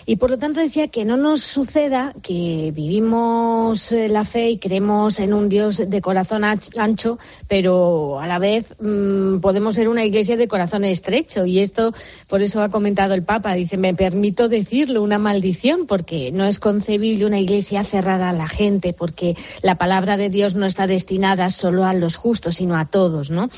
Y 0.06 0.16
por 0.16 0.30
lo 0.30 0.38
tanto 0.38 0.60
decía 0.60 0.88
que 0.88 1.04
no 1.04 1.16
nos 1.16 1.42
suceda 1.42 2.14
que 2.22 2.72
vivimos 2.74 3.92
eh, 3.92 4.08
la 4.08 4.24
fe 4.24 4.50
y 4.50 4.58
creemos 4.58 5.20
en 5.20 5.32
un 5.32 5.48
Dios 5.48 5.82
de 5.86 6.00
corazón 6.00 6.42
ancho, 6.44 7.18
pero 7.48 8.20
a 8.20 8.26
la 8.26 8.38
vez 8.38 8.66
mm, 8.80 9.38
podemos 9.38 9.74
ser 9.74 9.88
una 9.88 10.04
iglesia 10.04 10.36
de 10.36 10.48
corazón 10.48 10.84
estrecho. 10.84 11.46
Y 11.46 11.60
esto, 11.60 11.92
por 12.28 12.42
eso 12.42 12.62
ha 12.62 12.70
comentado 12.70 13.14
el 13.14 13.22
Papa, 13.22 13.54
dice, 13.54 13.76
me 13.76 13.94
permito 13.94 14.48
decirlo, 14.48 15.02
una 15.02 15.18
maldición, 15.18 15.86
porque 15.86 16.32
no 16.32 16.44
es 16.44 16.58
concebible 16.58 17.26
una 17.26 17.38
iglesia 17.38 17.84
cerrada 17.84 18.30
a 18.30 18.32
la 18.32 18.48
gente, 18.48 18.92
porque 18.92 19.36
la 19.62 19.76
palabra 19.76 20.16
de 20.16 20.30
Dios 20.30 20.54
no 20.54 20.66
está 20.66 20.86
destinada 20.86 21.50
solo 21.50 21.84
a 21.84 21.92
los 21.92 22.16
justos, 22.16 22.56
sino 22.56 22.76
a 22.76 22.86
todos, 22.86 23.30
¿no? 23.30 23.50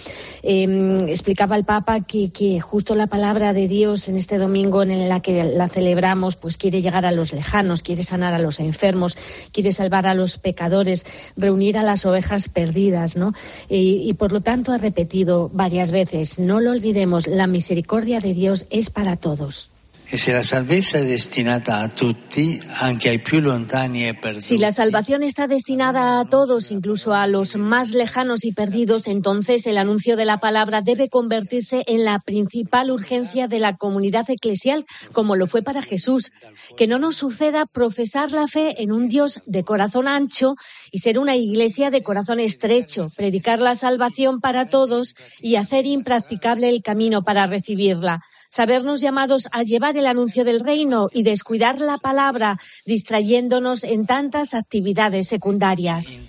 Em, 0.43 1.09
explicaba 1.09 1.57
el 1.57 1.65
Papa 1.65 2.01
que, 2.01 2.31
que 2.31 2.61
justo 2.61 2.95
la 2.95 3.07
palabra 3.07 3.53
de 3.53 3.69
Dios 3.69 4.09
en 4.09 4.17
este 4.17 4.39
domingo 4.39 4.83
en 4.83 5.09
la 5.09 5.21
que 5.21 5.45
la 5.45 5.69
celebramos, 5.69 6.37
pues 6.43 6.59
quiere 6.59 6.83
llegar 6.83 7.07
a 7.07 7.13
los 7.13 7.33
lejanos, 7.33 7.83
quiere 7.83 8.03
sanar 8.03 8.35
a 8.35 8.39
los 8.39 8.61
enfermos, 8.61 9.17
quiere 9.53 9.73
salvar 9.73 10.07
a 10.07 10.15
los 10.15 10.37
pecadores, 10.37 11.07
reunir 11.37 11.79
a 11.79 11.83
las 11.83 12.05
ovejas 12.05 12.51
perdidas, 12.51 13.17
¿no? 13.17 13.33
Y, 13.69 14.03
y 14.05 14.13
por 14.15 14.33
lo 14.33 14.43
tanto 14.43 14.73
ha 14.73 14.79
repetido 14.79 15.49
varias 15.55 15.93
veces, 15.93 16.39
no 16.39 16.61
lo 16.61 16.73
olvidemos, 16.73 17.27
la 17.27 17.47
misericordia 17.47 18.21
de 18.21 18.35
Dios 18.35 18.67
es 18.69 18.91
para 18.91 19.17
todos. 19.17 19.72
E 20.13 20.19
si 20.19 20.31
la 20.31 20.45
salvación 24.73 25.23
está 25.23 25.47
destinada 25.47 26.21
a 26.21 26.25
todos, 26.27 26.71
incluso 26.71 27.15
a 27.15 27.27
los 27.27 27.57
más 27.57 27.93
lejanos 27.93 28.45
y 28.45 28.53
perdidos, 28.53 29.07
entonces 29.07 29.67
el 29.67 29.79
anuncio 29.79 30.17
de 30.17 30.27
la 30.27 30.39
palabra 30.39 30.83
debe 30.83 31.09
convertirse 31.09 31.83
en 31.87 32.05
la 32.05 32.19
principal 32.19 32.91
urgencia 32.91 33.49
de 33.49 33.59
la 33.59 33.79
comunidad 33.79 34.29
eclesial, 34.29 34.85
como 35.13 35.35
lo 35.35 35.47
fue 35.47 35.63
para 35.63 35.81
Jesús. 35.81 36.31
Que 36.77 36.87
no 36.87 36.99
nos 36.99 37.17
suceda 37.17 37.65
profesar 37.65 38.33
la 38.33 38.47
fe 38.47 38.83
en 38.83 38.93
un 38.93 39.09
Dios 39.09 39.41
de 39.47 39.65
corazón 39.65 40.09
ancho 40.09 40.57
y 40.91 40.99
ser 40.99 41.19
una 41.19 41.37
iglesia 41.37 41.91
de 41.91 42.03
corazón 42.03 42.39
estrecho, 42.39 43.07
predicar 43.17 43.61
la 43.61 43.75
salvación 43.75 44.41
para 44.41 44.67
todos 44.67 45.15
y 45.41 45.57
hacer 45.57 45.87
impracticable 45.87 46.69
el 46.69 46.83
camino 46.83 47.23
para 47.23 47.47
recibirla 47.47 48.21
sabernos 48.53 49.01
llamados 49.01 49.49
a 49.51 49.63
llevar 49.63 49.97
el 49.97 50.07
anuncio 50.07 50.45
del 50.45 50.61
reino 50.61 51.09
y 51.11 51.23
descuidar 51.23 51.81
la 51.81 51.97
palabra, 51.97 52.59
distrayéndonos 52.85 53.83
en 53.83 54.07
tantas 54.07 54.53
actividades 54.53 55.27
secundarias. 55.27 56.21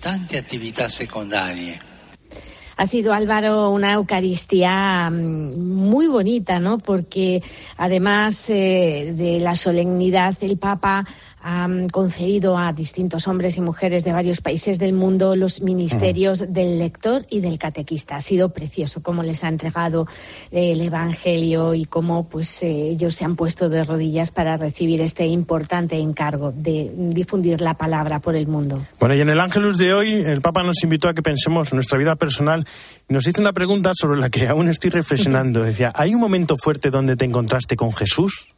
Ha 2.76 2.86
sido 2.86 3.12
Álvaro 3.12 3.70
una 3.70 3.92
Eucaristía 3.92 5.08
mm, 5.10 5.74
muy 5.74 6.06
bonita, 6.08 6.58
¿no? 6.58 6.78
Porque 6.78 7.42
además 7.76 8.50
eh, 8.50 9.12
de 9.16 9.38
la 9.38 9.54
solemnidad, 9.54 10.34
el 10.40 10.56
Papa 10.56 11.06
han 11.46 11.90
concedido 11.90 12.56
a 12.56 12.72
distintos 12.72 13.28
hombres 13.28 13.58
y 13.58 13.60
mujeres 13.60 14.02
de 14.02 14.14
varios 14.14 14.40
países 14.40 14.78
del 14.78 14.94
mundo 14.94 15.36
los 15.36 15.60
ministerios 15.60 16.52
del 16.54 16.78
lector 16.78 17.26
y 17.28 17.40
del 17.40 17.58
catequista. 17.58 18.16
Ha 18.16 18.22
sido 18.22 18.48
precioso 18.48 19.02
cómo 19.02 19.22
les 19.22 19.44
ha 19.44 19.48
entregado 19.48 20.08
el 20.50 20.80
Evangelio 20.80 21.74
y 21.74 21.84
cómo 21.84 22.26
pues 22.30 22.62
eh, 22.62 22.88
ellos 22.88 23.14
se 23.14 23.26
han 23.26 23.36
puesto 23.36 23.68
de 23.68 23.84
rodillas 23.84 24.30
para 24.30 24.56
recibir 24.56 25.02
este 25.02 25.26
importante 25.26 25.98
encargo 25.98 26.50
de 26.56 26.90
difundir 26.96 27.60
la 27.60 27.74
palabra 27.74 28.20
por 28.20 28.36
el 28.36 28.46
mundo. 28.46 28.82
Bueno, 28.98 29.14
y 29.14 29.20
en 29.20 29.28
el 29.28 29.38
Ángelus 29.38 29.76
de 29.76 29.92
hoy 29.92 30.12
el 30.12 30.40
Papa 30.40 30.62
nos 30.62 30.82
invitó 30.82 31.08
a 31.08 31.14
que 31.14 31.20
pensemos 31.20 31.72
en 31.72 31.76
nuestra 31.76 31.98
vida 31.98 32.16
personal 32.16 32.66
y 33.06 33.12
nos 33.12 33.28
hizo 33.28 33.42
una 33.42 33.52
pregunta 33.52 33.92
sobre 33.92 34.18
la 34.18 34.30
que 34.30 34.48
aún 34.48 34.70
estoy 34.70 34.88
reflexionando. 34.88 35.62
Decía, 35.62 35.92
¿hay 35.94 36.14
un 36.14 36.20
momento 36.22 36.56
fuerte 36.56 36.88
donde 36.88 37.16
te 37.16 37.26
encontraste 37.26 37.76
con 37.76 37.92
Jesús? 37.92 38.53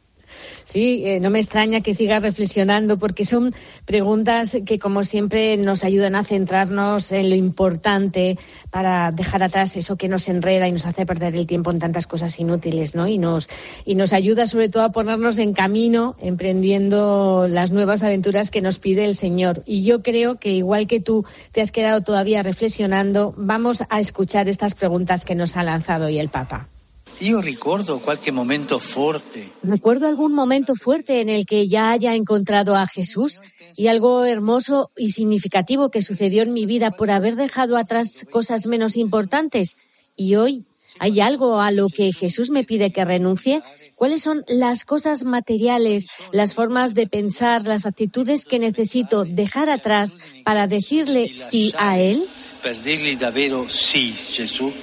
Sí, 0.63 1.03
eh, 1.05 1.19
no 1.19 1.29
me 1.29 1.39
extraña 1.39 1.81
que 1.81 1.93
siga 1.93 2.19
reflexionando 2.19 2.97
porque 2.97 3.25
son 3.25 3.53
preguntas 3.85 4.57
que, 4.65 4.79
como 4.79 5.03
siempre, 5.03 5.57
nos 5.57 5.83
ayudan 5.83 6.15
a 6.15 6.23
centrarnos 6.23 7.11
en 7.11 7.29
lo 7.29 7.35
importante 7.35 8.37
para 8.69 9.11
dejar 9.11 9.43
atrás 9.43 9.77
eso 9.77 9.95
que 9.95 10.07
nos 10.07 10.27
enreda 10.29 10.67
y 10.67 10.71
nos 10.71 10.85
hace 10.85 11.05
perder 11.05 11.35
el 11.35 11.47
tiempo 11.47 11.71
en 11.71 11.79
tantas 11.79 12.07
cosas 12.07 12.39
inútiles, 12.39 12.95
¿no? 12.95 13.07
Y 13.07 13.17
nos, 13.17 13.49
y 13.85 13.95
nos 13.95 14.13
ayuda 14.13 14.45
sobre 14.45 14.69
todo 14.69 14.83
a 14.83 14.91
ponernos 14.91 15.37
en 15.37 15.53
camino, 15.53 16.15
emprendiendo 16.19 17.47
las 17.49 17.71
nuevas 17.71 18.03
aventuras 18.03 18.51
que 18.51 18.61
nos 18.61 18.79
pide 18.79 19.05
el 19.05 19.15
Señor. 19.15 19.63
Y 19.65 19.83
yo 19.83 20.03
creo 20.03 20.35
que, 20.35 20.51
igual 20.51 20.87
que 20.87 20.99
tú 20.99 21.25
te 21.51 21.61
has 21.61 21.71
quedado 21.71 22.01
todavía 22.01 22.43
reflexionando, 22.43 23.33
vamos 23.37 23.83
a 23.89 23.99
escuchar 23.99 24.47
estas 24.49 24.75
preguntas 24.75 25.25
que 25.25 25.35
nos 25.35 25.57
ha 25.57 25.63
lanzado 25.63 26.05
hoy 26.05 26.19
el 26.19 26.29
Papa. 26.29 26.67
Yo 27.19 27.41
recuerdo 27.41 27.99
cualquier 27.99 28.35
momento 28.35 28.79
fuerte. 28.79 29.49
Recuerdo 29.63 30.07
algún 30.07 30.33
momento 30.33 30.75
fuerte 30.75 31.19
en 31.21 31.29
el 31.29 31.45
que 31.45 31.67
ya 31.67 31.91
haya 31.91 32.13
encontrado 32.13 32.75
a 32.75 32.85
Jesús 32.85 33.39
y 33.75 33.87
algo 33.87 34.23
hermoso 34.25 34.91
y 34.95 35.11
significativo 35.11 35.89
que 35.89 36.03
sucedió 36.03 36.43
en 36.43 36.53
mi 36.53 36.67
vida 36.67 36.91
por 36.91 37.09
haber 37.09 37.35
dejado 37.35 37.77
atrás 37.77 38.25
cosas 38.29 38.67
menos 38.67 38.97
importantes. 38.97 39.77
Y 40.15 40.35
hoy 40.35 40.65
hay 40.99 41.19
algo 41.19 41.59
a 41.59 41.71
lo 41.71 41.89
que 41.89 42.13
Jesús 42.13 42.51
me 42.51 42.63
pide 42.63 42.91
que 42.91 43.03
renuncie. 43.03 43.63
¿Cuáles 43.95 44.21
son 44.21 44.43
las 44.47 44.85
cosas 44.85 45.23
materiales, 45.23 46.07
las 46.31 46.53
formas 46.53 46.93
de 46.93 47.07
pensar, 47.07 47.65
las 47.65 47.87
actitudes 47.87 48.45
que 48.45 48.59
necesito 48.59 49.25
dejar 49.25 49.71
atrás 49.71 50.17
para 50.43 50.67
decirle 50.67 51.31
sí 51.33 51.73
a 51.79 51.99
Él? 51.99 52.27
davvero 53.19 53.67
sí, 53.69 54.13
Jesús. 54.13 54.73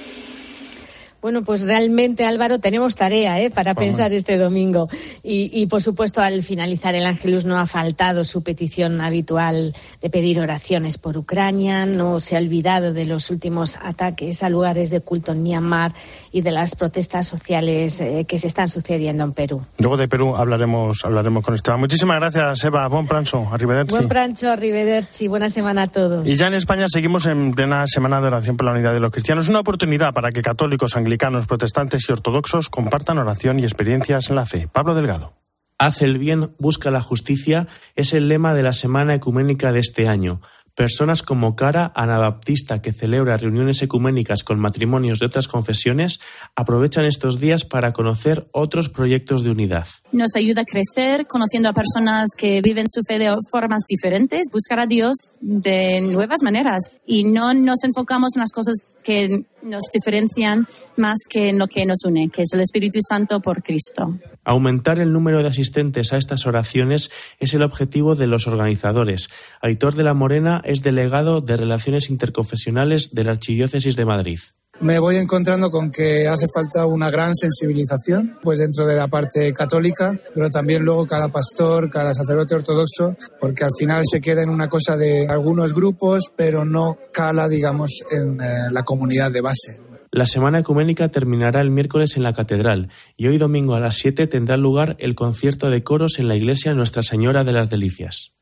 Bueno, 1.25 1.43
pues 1.43 1.63
realmente, 1.63 2.23
Álvaro, 2.23 2.59
tenemos 2.59 2.95
tarea 2.95 3.41
¿eh? 3.41 3.49
para 3.49 3.73
pensar 3.73 4.13
este 4.13 4.37
domingo. 4.37 4.89
Y, 5.23 5.65
por 5.65 5.81
supuesto, 5.81 6.21
al 6.21 6.43
finalizar 6.43 6.93
el 6.93 7.03
Ángelus 7.03 7.45
no 7.45 7.57
ha 7.57 7.65
faltado 7.65 8.23
su 8.23 8.43
petición 8.43 9.01
habitual 9.01 9.73
de 10.03 10.09
pedir 10.11 10.39
oraciones 10.39 10.99
por 10.99 11.17
Ucrania. 11.17 11.87
No 11.87 12.19
se 12.19 12.35
ha 12.35 12.39
olvidado 12.39 12.93
de 12.93 13.05
los 13.05 13.31
últimos 13.31 13.75
ataques 13.81 14.43
a 14.43 14.49
lugares 14.49 14.91
de 14.91 15.01
culto 15.01 15.31
en 15.31 15.41
Myanmar 15.41 15.93
y 16.31 16.41
de 16.41 16.51
las 16.51 16.75
protestas 16.75 17.27
sociales 17.27 17.99
eh, 18.01 18.25
que 18.27 18.37
se 18.37 18.45
están 18.45 18.69
sucediendo 18.69 19.23
en 19.23 19.31
Perú. 19.31 19.65
Luego 19.79 19.97
de 19.97 20.07
Perú 20.07 20.35
hablaremos, 20.35 21.03
hablaremos 21.05 21.43
con 21.43 21.55
Esteban. 21.55 21.79
Muchísimas 21.79 22.19
gracias, 22.19 22.63
Eva. 22.65 22.87
Buen 22.87 23.07
prancho. 23.07 23.49
Arrivederci. 23.51 23.95
Buen 23.95 24.07
prancho, 24.07 24.51
arrivederci. 24.51 25.27
Buena 25.27 25.49
semana 25.49 25.83
a 25.83 25.87
todos. 25.87 26.27
Y 26.27 26.35
ya 26.35 26.45
en 26.45 26.53
España 26.53 26.85
seguimos 26.87 27.25
en 27.25 27.55
plena 27.55 27.87
semana 27.87 28.21
de 28.21 28.27
oración 28.27 28.57
por 28.57 28.67
la 28.67 28.73
unidad 28.73 28.93
de 28.93 28.99
los 28.99 29.11
cristianos. 29.11 29.49
Una 29.49 29.61
oportunidad 29.61 30.13
para 30.13 30.31
que 30.31 30.43
católicos, 30.43 30.95
anglicanos, 30.95 31.14
protestantes 31.47 32.07
y 32.07 32.11
ortodoxos 32.11 32.69
compartan 32.69 33.17
oración 33.17 33.59
y 33.59 33.63
experiencias 33.63 34.29
en 34.29 34.35
la 34.35 34.45
fe. 34.45 34.67
Pablo 34.67 34.95
Delgado. 34.95 35.33
Haz 35.77 36.01
el 36.01 36.17
bien, 36.17 36.55
busca 36.57 36.89
la 36.89 37.01
justicia 37.01 37.67
es 37.95 38.13
el 38.13 38.29
lema 38.29 38.53
de 38.53 38.63
la 38.63 38.71
Semana 38.71 39.13
Ecuménica 39.13 39.73
de 39.73 39.81
este 39.81 40.07
año. 40.07 40.39
Personas 40.73 41.23
como 41.23 41.55
Cara, 41.55 41.93
Anabaptista, 41.95 42.81
que 42.81 42.91
celebra 42.91 43.37
reuniones 43.37 43.81
ecuménicas 43.81 44.43
con 44.43 44.59
matrimonios 44.59 45.19
de 45.19 45.25
otras 45.25 45.47
confesiones, 45.47 46.19
aprovechan 46.53 47.05
estos 47.05 47.39
días 47.39 47.63
para 47.63 47.93
conocer 47.93 48.47
otros 48.51 48.89
proyectos 48.89 49.41
de 49.43 49.51
unidad. 49.51 49.87
Nos 50.11 50.35
ayuda 50.35 50.61
a 50.61 50.65
crecer 50.65 51.27
conociendo 51.27 51.69
a 51.69 51.73
personas 51.73 52.27
que 52.37 52.61
viven 52.61 52.87
su 52.89 53.01
fe 53.07 53.19
de 53.19 53.33
formas 53.49 53.83
diferentes, 53.87 54.47
buscar 54.51 54.79
a 54.81 54.85
Dios 54.85 55.15
de 55.39 56.01
nuevas 56.01 56.43
maneras 56.43 56.97
y 57.05 57.23
no 57.23 57.53
nos 57.53 57.83
enfocamos 57.85 58.35
en 58.35 58.41
las 58.41 58.51
cosas 58.51 58.97
que 59.01 59.45
nos 59.65 59.85
diferencian 59.93 60.67
más 60.95 61.17
que 61.29 61.49
en 61.49 61.59
lo 61.59 61.67
que 61.67 61.85
nos 61.85 62.05
une, 62.05 62.29
que 62.29 62.43
es 62.43 62.53
el 62.53 62.61
Espíritu 62.61 62.99
Santo 63.07 63.41
por 63.41 63.63
Cristo. 63.63 64.17
Aumentar 64.43 64.99
el 64.99 65.11
número 65.11 65.41
de 65.41 65.49
asistentes 65.49 66.13
a 66.13 66.17
estas 66.17 66.45
oraciones 66.45 67.11
es 67.39 67.53
el 67.53 67.63
objetivo 67.63 68.15
de 68.15 68.27
los 68.27 68.47
organizadores. 68.47 69.29
Aitor 69.61 69.95
de 69.95 70.03
la 70.03 70.13
Morena 70.13 70.61
es 70.63 70.83
delegado 70.83 71.41
de 71.41 71.57
Relaciones 71.57 72.09
Interconfesionales 72.09 73.13
de 73.13 73.23
la 73.23 73.31
Archidiócesis 73.31 73.95
de 73.95 74.05
Madrid. 74.05 74.39
Me 74.81 74.99
voy 74.99 75.15
encontrando 75.15 75.71
con 75.71 75.89
que 75.89 76.27
hace 76.27 76.47
falta 76.53 76.85
una 76.85 77.09
gran 77.09 77.33
sensibilización, 77.33 78.37
pues 78.41 78.59
dentro 78.59 78.85
de 78.85 78.95
la 78.95 79.07
parte 79.07 79.53
católica, 79.53 80.19
pero 80.33 80.49
también 80.49 80.83
luego 80.83 81.07
cada 81.07 81.29
pastor, 81.29 81.89
cada 81.89 82.13
sacerdote 82.13 82.55
ortodoxo, 82.55 83.15
porque 83.39 83.63
al 83.63 83.71
final 83.77 84.03
se 84.09 84.19
queda 84.19 84.43
en 84.43 84.49
una 84.49 84.67
cosa 84.67 84.97
de 84.97 85.27
algunos 85.27 85.73
grupos, 85.73 86.23
pero 86.35 86.65
no 86.65 86.97
cala, 87.13 87.47
digamos, 87.47 87.91
en 88.11 88.41
eh, 88.41 88.69
la 88.69 88.83
comunidad 88.83 89.31
de 89.31 89.41
base. 89.41 89.79
La 90.15 90.25
Semana 90.25 90.59
Ecuménica 90.59 91.09
terminará 91.09 91.59
el 91.59 91.71
miércoles 91.71 92.15
en 92.15 92.23
la 92.23 92.31
Catedral 92.31 92.87
y 93.17 93.27
hoy 93.27 93.37
domingo 93.37 93.75
a 93.75 93.81
las 93.81 93.95
7 93.95 94.27
tendrá 94.27 94.55
lugar 94.55 94.95
el 94.99 95.13
concierto 95.13 95.69
de 95.69 95.83
coros 95.83 96.19
en 96.19 96.29
la 96.29 96.37
iglesia 96.37 96.73
Nuestra 96.73 97.03
Señora 97.03 97.43
de 97.43 97.51
las 97.51 97.69
Delicias. 97.69 98.33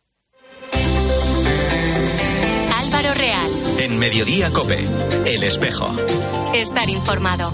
Álvaro 2.78 3.13
Real. 3.16 3.52
En 3.80 3.98
Mediodía 3.98 4.52
Cope, 4.52 4.86
El 5.25 5.42
Espejo. 5.42 5.96
Estar 6.54 6.88
informado. 6.88 7.52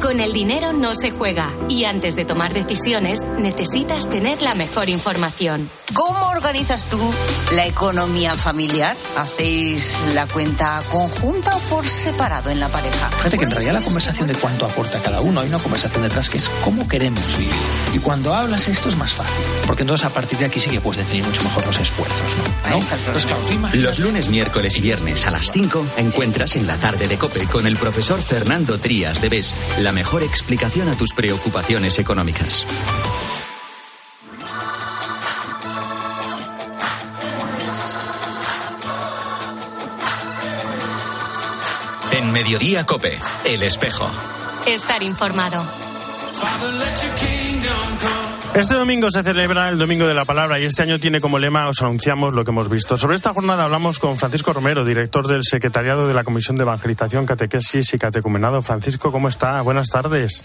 Con 0.00 0.20
el 0.20 0.32
dinero 0.32 0.72
no 0.72 0.94
se 0.94 1.10
juega 1.10 1.52
y 1.68 1.84
antes 1.84 2.16
de 2.16 2.24
tomar 2.24 2.52
decisiones 2.52 3.24
necesitas 3.38 4.10
tener 4.10 4.42
la 4.42 4.54
mejor 4.54 4.88
información. 4.90 5.70
¿Cómo 5.94 6.28
organizas 6.28 6.86
tú 6.86 7.00
la 7.54 7.66
economía 7.66 8.34
familiar? 8.34 8.94
¿Hacéis 9.16 9.96
la 10.14 10.26
cuenta 10.26 10.82
conjunta 10.90 11.56
o 11.56 11.60
por 11.60 11.86
separado 11.86 12.50
en 12.50 12.60
la 12.60 12.68
pareja? 12.68 13.08
Fíjate 13.10 13.38
que 13.38 13.44
en 13.44 13.50
realidad 13.52 13.74
la 13.74 13.80
conversación 13.80 14.28
de 14.28 14.34
cuánto 14.34 14.66
aporta 14.66 15.00
cada 15.00 15.20
uno, 15.20 15.40
hay 15.40 15.48
una 15.48 15.58
conversación 15.58 16.02
detrás 16.02 16.28
que 16.28 16.38
es 16.38 16.50
cómo 16.62 16.86
queremos 16.86 17.24
vivir. 17.38 17.54
Y 17.94 17.98
cuando 17.98 18.34
hablas 18.34 18.68
esto 18.68 18.88
es 18.88 18.96
más 18.96 19.12
fácil, 19.12 19.44
porque 19.66 19.82
entonces 19.82 20.06
a 20.06 20.10
partir 20.10 20.38
de 20.38 20.44
aquí 20.44 20.60
sí 20.60 20.68
que 20.68 20.80
puedes 20.80 20.98
definir 20.98 21.24
mucho 21.24 21.42
mejor 21.42 21.64
los 21.66 21.78
esfuerzos. 21.78 22.20
los 23.72 23.98
lunes, 23.98 24.28
miércoles 24.28 24.76
y 24.76 24.80
viernes 24.80 25.26
a 25.26 25.30
las 25.30 25.50
5 25.52 25.86
encuentras 25.96 26.56
en 26.56 26.66
la 26.66 26.76
tarde 26.76 27.08
de 27.08 27.16
COPE 27.16 27.46
con 27.46 27.66
el 27.66 27.76
profesor 27.76 28.20
Fernando 28.20 28.78
Trías 28.78 29.22
de 29.22 29.28
BES 29.28 29.54
la 29.86 29.92
mejor 29.92 30.24
explicación 30.24 30.88
a 30.88 30.96
tus 30.96 31.12
preocupaciones 31.12 32.00
económicas. 32.00 32.66
En 42.10 42.32
Mediodía 42.32 42.82
Cope, 42.82 43.16
El 43.44 43.62
Espejo. 43.62 44.10
Estar 44.66 45.04
informado. 45.04 45.64
Este 48.56 48.74
domingo 48.74 49.10
se 49.10 49.22
celebra 49.22 49.68
el 49.68 49.76
Domingo 49.76 50.06
de 50.06 50.14
la 50.14 50.24
Palabra 50.24 50.58
y 50.58 50.64
este 50.64 50.82
año 50.82 50.98
tiene 50.98 51.20
como 51.20 51.38
lema 51.38 51.68
os 51.68 51.82
anunciamos 51.82 52.32
lo 52.32 52.42
que 52.42 52.52
hemos 52.52 52.70
visto. 52.70 52.96
Sobre 52.96 53.14
esta 53.14 53.34
jornada 53.34 53.64
hablamos 53.64 53.98
con 53.98 54.16
Francisco 54.16 54.54
Romero, 54.54 54.82
director 54.82 55.26
del 55.26 55.42
Secretariado 55.44 56.08
de 56.08 56.14
la 56.14 56.24
Comisión 56.24 56.56
de 56.56 56.62
Evangelización, 56.62 57.26
Catequesis 57.26 57.92
y 57.92 57.98
Catecumenado. 57.98 58.62
Francisco, 58.62 59.12
¿cómo 59.12 59.28
está? 59.28 59.60
Buenas 59.60 59.90
tardes. 59.90 60.42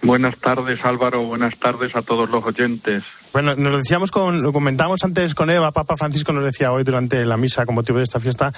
Buenas 0.00 0.38
tardes, 0.38 0.78
Álvaro. 0.84 1.24
Buenas 1.24 1.58
tardes 1.58 1.96
a 1.96 2.02
todos 2.02 2.30
los 2.30 2.44
oyentes. 2.44 3.02
Bueno, 3.34 3.56
nos 3.56 3.78
decíamos 3.78 4.12
con, 4.12 4.42
lo 4.42 4.52
comentamos 4.52 5.02
antes 5.02 5.34
con 5.34 5.50
Eva, 5.50 5.72
Papa 5.72 5.96
Francisco 5.96 6.32
nos 6.32 6.44
decía 6.44 6.70
hoy 6.70 6.84
durante 6.84 7.24
la 7.24 7.36
misa 7.36 7.66
con 7.66 7.74
motivo 7.74 7.98
de 7.98 8.04
esta 8.04 8.20
fiesta 8.20 8.52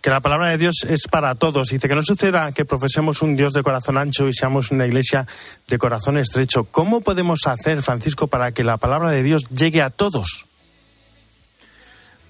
que 0.00 0.08
la 0.08 0.22
palabra 0.22 0.48
de 0.48 0.56
Dios 0.56 0.86
es 0.88 1.06
para 1.06 1.34
todos. 1.34 1.68
Dice 1.68 1.86
que 1.86 1.94
no 1.94 2.00
suceda 2.00 2.50
que 2.52 2.64
profesemos 2.64 3.20
un 3.20 3.36
Dios 3.36 3.52
de 3.52 3.62
corazón 3.62 3.98
ancho 3.98 4.26
y 4.28 4.32
seamos 4.32 4.70
una 4.70 4.86
iglesia 4.86 5.26
de 5.68 5.76
corazón 5.76 6.16
estrecho. 6.16 6.64
¿Cómo 6.64 7.02
podemos 7.02 7.46
hacer, 7.46 7.82
Francisco, 7.82 8.26
para 8.26 8.52
que 8.52 8.64
la 8.64 8.78
palabra 8.78 9.10
de 9.10 9.22
Dios 9.22 9.50
llegue 9.50 9.82
a 9.82 9.90
todos? 9.90 10.46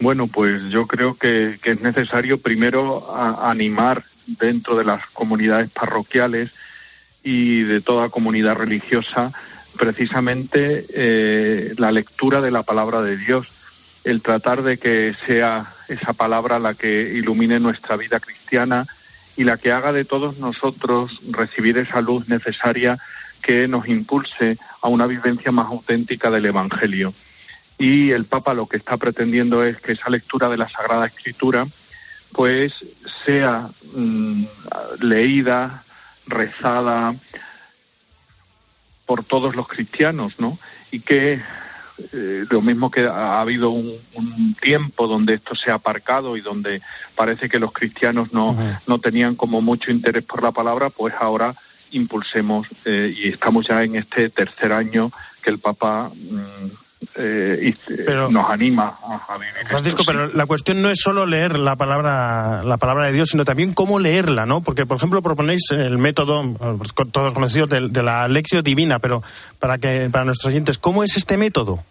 Bueno, 0.00 0.26
pues 0.26 0.60
yo 0.72 0.88
creo 0.88 1.14
que, 1.16 1.60
es 1.62 1.80
necesario 1.82 2.42
primero 2.42 3.16
animar 3.16 4.02
dentro 4.26 4.76
de 4.76 4.84
las 4.84 5.06
comunidades 5.12 5.70
parroquiales 5.70 6.50
y 7.22 7.62
de 7.62 7.80
toda 7.80 8.08
comunidad 8.08 8.56
religiosa 8.56 9.32
precisamente 9.76 10.86
eh, 10.88 11.74
la 11.76 11.92
lectura 11.92 12.40
de 12.40 12.50
la 12.50 12.62
palabra 12.62 13.02
de 13.02 13.16
Dios, 13.16 13.46
el 14.04 14.22
tratar 14.22 14.62
de 14.62 14.78
que 14.78 15.14
sea 15.26 15.74
esa 15.88 16.12
palabra 16.12 16.58
la 16.58 16.74
que 16.74 17.12
ilumine 17.14 17.60
nuestra 17.60 17.96
vida 17.96 18.20
cristiana 18.20 18.86
y 19.36 19.44
la 19.44 19.56
que 19.56 19.72
haga 19.72 19.92
de 19.92 20.04
todos 20.04 20.38
nosotros 20.38 21.20
recibir 21.30 21.78
esa 21.78 22.00
luz 22.00 22.28
necesaria 22.28 22.98
que 23.40 23.66
nos 23.68 23.88
impulse 23.88 24.58
a 24.80 24.88
una 24.88 25.06
vivencia 25.06 25.50
más 25.52 25.66
auténtica 25.66 26.30
del 26.30 26.46
Evangelio. 26.46 27.14
Y 27.78 28.10
el 28.10 28.26
Papa 28.26 28.54
lo 28.54 28.66
que 28.66 28.76
está 28.76 28.96
pretendiendo 28.96 29.64
es 29.64 29.80
que 29.80 29.92
esa 29.92 30.10
lectura 30.10 30.48
de 30.48 30.58
la 30.58 30.68
Sagrada 30.68 31.06
Escritura 31.06 31.66
pues 32.32 32.72
sea 33.24 33.68
mm, 33.94 34.44
leída, 35.00 35.84
rezada 36.26 37.14
por 39.12 39.24
todos 39.24 39.54
los 39.54 39.68
cristianos, 39.68 40.32
¿no? 40.38 40.58
Y 40.90 41.00
que 41.00 41.38
eh, 42.14 42.44
lo 42.48 42.62
mismo 42.62 42.90
que 42.90 43.02
ha 43.02 43.42
habido 43.42 43.68
un, 43.68 44.56
tiempo 44.58 45.06
donde 45.06 45.34
esto 45.34 45.54
se 45.54 45.70
ha 45.70 45.74
aparcado 45.74 46.34
y 46.34 46.40
donde 46.40 46.80
parece 47.14 47.50
que 47.50 47.58
los 47.58 47.72
cristianos 47.72 48.32
no, 48.32 48.56
no 48.86 49.00
tenían 49.00 49.34
como 49.34 49.60
mucho 49.60 49.90
interés 49.90 50.24
por 50.24 50.42
la 50.42 50.52
palabra, 50.52 50.88
pues 50.88 51.12
ahora 51.20 51.54
impulsemos 51.90 52.66
eh, 52.86 53.12
y 53.14 53.28
estamos 53.28 53.68
ya 53.68 53.82
en 53.82 53.96
este 53.96 54.30
tercer 54.30 54.72
año 54.72 55.12
que 55.42 55.50
el 55.50 55.58
Papa 55.58 56.10
mm, 56.14 56.70
eh, 57.14 57.72
nos 58.30 58.50
anima 58.50 58.98
a, 59.28 59.38
vivir. 59.38 59.66
Francisco, 59.66 60.02
pero 60.06 60.28
la 60.28 60.46
cuestión 60.46 60.82
no 60.82 60.88
es 60.88 61.00
solo 61.00 61.26
leer 61.26 61.58
la 61.58 61.76
palabra, 61.76 62.62
la 62.64 62.76
palabra 62.76 63.06
de 63.06 63.12
Dios, 63.12 63.30
sino 63.30 63.44
también 63.44 63.74
cómo 63.74 63.98
leerla, 63.98 64.46
¿no? 64.46 64.62
Porque, 64.62 64.86
por 64.86 64.96
ejemplo, 64.96 65.22
proponéis 65.22 65.62
el 65.70 65.98
método, 65.98 66.42
todos 67.12 67.34
conocidos, 67.34 67.68
de, 67.70 67.88
de 67.88 68.02
la 68.02 68.28
lección 68.28 68.62
divina, 68.62 68.98
pero 68.98 69.22
para 69.58 69.78
que 69.78 70.08
para 70.10 70.24
nuestros 70.24 70.52
oyentes, 70.52 70.78
¿cómo 70.78 71.04
es 71.04 71.16
este 71.16 71.36
método? 71.36 71.84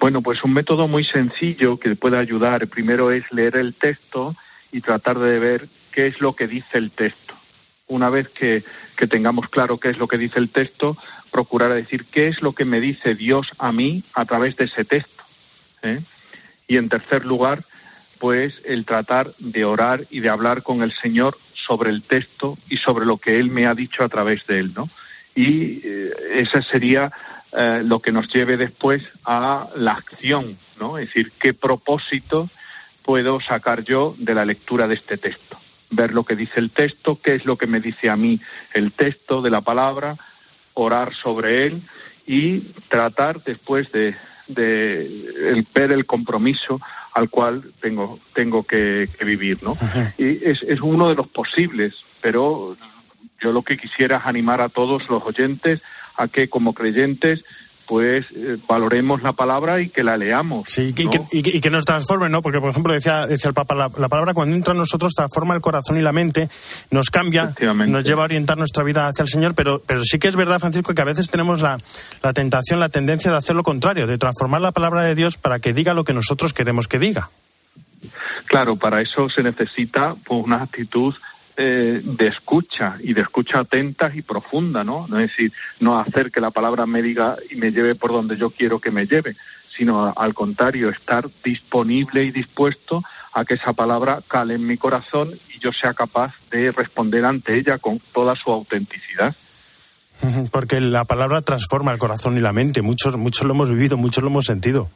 Bueno, 0.00 0.22
pues 0.22 0.42
un 0.44 0.52
método 0.52 0.88
muy 0.88 1.04
sencillo 1.04 1.78
que 1.78 1.96
puede 1.96 2.18
ayudar. 2.18 2.66
Primero 2.68 3.10
es 3.10 3.24
leer 3.32 3.56
el 3.56 3.74
texto 3.74 4.34
y 4.72 4.80
tratar 4.80 5.18
de 5.18 5.38
ver 5.38 5.68
qué 5.92 6.06
es 6.06 6.20
lo 6.20 6.34
que 6.34 6.46
dice 6.46 6.78
el 6.78 6.90
texto. 6.90 7.34
Una 7.88 8.10
vez 8.10 8.28
que, 8.28 8.64
tengamos 9.08 9.48
claro 9.48 9.78
qué 9.78 9.90
es 9.90 9.98
lo 9.98 10.08
que 10.08 10.18
dice 10.18 10.38
el 10.38 10.50
texto, 10.50 10.96
procurar 11.30 11.72
decir 11.72 12.04
qué 12.06 12.28
es 12.28 12.42
lo 12.42 12.52
que 12.52 12.64
me 12.64 12.80
dice 12.80 13.14
Dios 13.14 13.50
a 13.58 13.72
mí 13.72 14.04
a 14.14 14.24
través 14.24 14.56
de 14.56 14.64
ese 14.64 14.84
texto. 14.84 15.24
¿eh? 15.82 16.00
Y 16.66 16.76
en 16.76 16.88
tercer 16.88 17.24
lugar, 17.24 17.64
pues 18.18 18.60
el 18.64 18.84
tratar 18.84 19.34
de 19.38 19.64
orar 19.64 20.06
y 20.10 20.20
de 20.20 20.28
hablar 20.28 20.62
con 20.62 20.82
el 20.82 20.92
Señor 20.92 21.38
sobre 21.54 21.90
el 21.90 22.02
texto 22.02 22.58
y 22.68 22.76
sobre 22.76 23.06
lo 23.06 23.18
que 23.18 23.38
Él 23.38 23.50
me 23.50 23.66
ha 23.66 23.74
dicho 23.74 24.02
a 24.02 24.08
través 24.08 24.46
de 24.46 24.58
él, 24.58 24.74
¿no? 24.74 24.90
Y 25.34 25.80
eh, 25.84 26.44
sería 26.70 27.12
eh, 27.52 27.82
lo 27.84 28.00
que 28.00 28.12
nos 28.12 28.28
lleve 28.28 28.56
después 28.56 29.02
a 29.24 29.68
la 29.76 29.92
acción, 29.92 30.58
¿no? 30.80 30.98
Es 30.98 31.06
decir, 31.06 31.32
qué 31.38 31.54
propósito 31.54 32.50
puedo 33.02 33.40
sacar 33.40 33.84
yo 33.84 34.14
de 34.18 34.34
la 34.34 34.44
lectura 34.44 34.86
de 34.86 34.96
este 34.96 35.16
texto. 35.16 35.58
Ver 35.90 36.12
lo 36.12 36.24
que 36.24 36.36
dice 36.36 36.60
el 36.60 36.70
texto, 36.70 37.20
qué 37.22 37.34
es 37.34 37.44
lo 37.44 37.56
que 37.56 37.66
me 37.66 37.80
dice 37.80 38.10
a 38.10 38.16
mí 38.16 38.40
el 38.74 38.92
texto 38.92 39.40
de 39.42 39.50
la 39.50 39.62
palabra, 39.62 40.16
orar 40.74 41.14
sobre 41.14 41.66
él 41.66 41.82
y 42.26 42.60
tratar 42.88 43.42
después 43.42 43.90
de, 43.92 44.14
el, 44.48 45.66
ver 45.74 45.92
el 45.92 46.06
compromiso 46.06 46.80
al 47.14 47.30
cual 47.30 47.72
tengo, 47.80 48.20
tengo 48.34 48.64
que, 48.64 49.08
vivir, 49.24 49.62
¿no? 49.62 49.76
Y 50.18 50.44
es, 50.44 50.62
es 50.62 50.80
uno 50.80 51.08
de 51.08 51.16
los 51.16 51.28
posibles, 51.28 51.94
pero 52.20 52.76
yo 53.40 53.52
lo 53.52 53.62
que 53.62 53.76
quisiera 53.76 54.18
es 54.18 54.26
animar 54.26 54.60
a 54.60 54.68
todos 54.68 55.08
los 55.08 55.22
oyentes 55.24 55.80
a 56.16 56.28
que 56.28 56.48
como 56.48 56.74
creyentes 56.74 57.44
pues 57.88 58.26
eh, 58.36 58.58
valoremos 58.68 59.22
la 59.22 59.32
palabra 59.32 59.80
y 59.80 59.88
que 59.88 60.04
la 60.04 60.16
leamos. 60.16 60.64
Sí, 60.68 60.94
y, 60.94 61.60
que, 61.60 61.70
nos 61.70 61.86
transforme, 61.86 62.28
¿no? 62.28 62.42
Porque, 62.42 62.60
por 62.60 62.70
ejemplo, 62.70 62.92
decía, 62.92 63.26
decía 63.26 63.48
el 63.48 63.54
Papa, 63.54 63.74
la, 63.74 64.08
palabra 64.08 64.34
cuando 64.34 64.54
entra 64.54 64.72
en 64.72 64.78
nosotros 64.78 65.14
transforma 65.14 65.54
el 65.54 65.62
corazón 65.62 65.96
y 65.96 66.02
la 66.02 66.12
mente, 66.12 66.50
nos 66.90 67.08
cambia, 67.08 67.54
nos 67.88 68.04
lleva 68.04 68.22
a 68.22 68.24
orientar 68.26 68.58
nuestra 68.58 68.84
vida 68.84 69.06
hacia 69.06 69.22
el 69.22 69.28
Señor, 69.28 69.54
pero, 69.54 69.82
pero 69.86 70.04
sí 70.04 70.18
que 70.18 70.28
es 70.28 70.36
verdad, 70.36 70.60
Francisco, 70.60 70.92
que 70.94 71.02
a 71.02 71.06
veces 71.06 71.30
tenemos 71.30 71.62
la, 71.62 71.78
la 72.22 72.32
tentación, 72.34 72.78
la 72.78 72.90
tendencia 72.90 73.30
de 73.30 73.38
hacer 73.38 73.56
lo 73.56 73.62
contrario, 73.62 74.06
de 74.06 74.18
transformar 74.18 74.60
la 74.60 74.72
palabra 74.72 75.02
de 75.02 75.14
Dios 75.14 75.38
para 75.38 75.58
que 75.58 75.72
diga 75.72 75.94
lo 75.94 76.04
que 76.04 76.12
nosotros 76.12 76.52
queremos 76.52 76.88
que 76.88 76.98
diga. 76.98 77.30
Claro, 78.46 78.76
para 78.76 79.00
eso 79.00 79.28
se 79.28 79.42
necesita 79.42 80.14
pues, 80.24 80.44
una 80.44 80.62
actitud 80.62 81.14
eh, 81.60 82.00
de 82.04 82.28
escucha 82.28 82.98
y 83.00 83.14
de 83.14 83.22
escucha 83.22 83.58
atenta 83.58 84.12
y 84.14 84.22
profunda, 84.22 84.84
¿no? 84.84 85.08
No 85.08 85.18
es 85.18 85.30
decir, 85.30 85.52
no 85.80 85.98
hacer 85.98 86.30
que 86.30 86.40
la 86.40 86.52
palabra 86.52 86.86
me 86.86 87.02
diga 87.02 87.36
y 87.50 87.56
me 87.56 87.72
lleve 87.72 87.96
por 87.96 88.12
donde 88.12 88.36
yo 88.36 88.50
quiero 88.50 88.78
que 88.78 88.92
me 88.92 89.06
lleve, 89.06 89.34
sino 89.76 90.14
al 90.16 90.34
contrario, 90.34 90.88
estar 90.88 91.28
disponible 91.42 92.22
y 92.22 92.30
dispuesto 92.30 93.02
a 93.32 93.44
que 93.44 93.54
esa 93.54 93.72
palabra 93.72 94.20
cale 94.28 94.54
en 94.54 94.68
mi 94.68 94.76
corazón 94.76 95.32
y 95.52 95.58
yo 95.58 95.72
sea 95.72 95.94
capaz 95.94 96.32
de 96.52 96.70
responder 96.70 97.24
ante 97.24 97.58
ella 97.58 97.78
con 97.78 98.00
toda 98.12 98.36
su 98.36 98.52
autenticidad. 98.52 99.34
Porque 100.52 100.80
la 100.80 101.06
palabra 101.06 101.42
transforma 101.42 101.90
el 101.90 101.98
corazón 101.98 102.36
y 102.36 102.40
la 102.40 102.52
mente. 102.52 102.82
Muchos, 102.82 103.16
muchos 103.16 103.44
lo 103.44 103.54
hemos 103.54 103.68
vivido, 103.68 103.96
muchos 103.96 104.22
lo 104.22 104.30
hemos 104.30 104.44
sentido. 104.44 104.90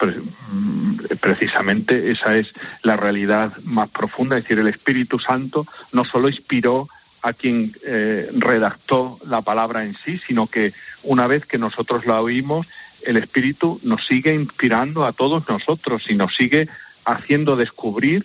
Mm, 0.00 0.87
precisamente 1.16 2.10
esa 2.10 2.36
es 2.36 2.52
la 2.82 2.96
realidad 2.96 3.56
más 3.64 3.88
profunda, 3.90 4.36
es 4.36 4.44
decir, 4.44 4.58
el 4.58 4.68
Espíritu 4.68 5.18
Santo 5.18 5.66
no 5.92 6.04
solo 6.04 6.28
inspiró 6.28 6.88
a 7.22 7.32
quien 7.32 7.76
eh, 7.84 8.30
redactó 8.32 9.18
la 9.24 9.42
palabra 9.42 9.84
en 9.84 9.94
sí, 10.04 10.18
sino 10.26 10.46
que 10.46 10.72
una 11.02 11.26
vez 11.26 11.44
que 11.46 11.58
nosotros 11.58 12.06
la 12.06 12.20
oímos, 12.20 12.66
el 13.02 13.16
Espíritu 13.16 13.80
nos 13.82 14.06
sigue 14.06 14.34
inspirando 14.34 15.04
a 15.04 15.12
todos 15.12 15.48
nosotros 15.48 16.04
y 16.08 16.14
nos 16.14 16.34
sigue 16.34 16.68
haciendo 17.04 17.56
descubrir 17.56 18.24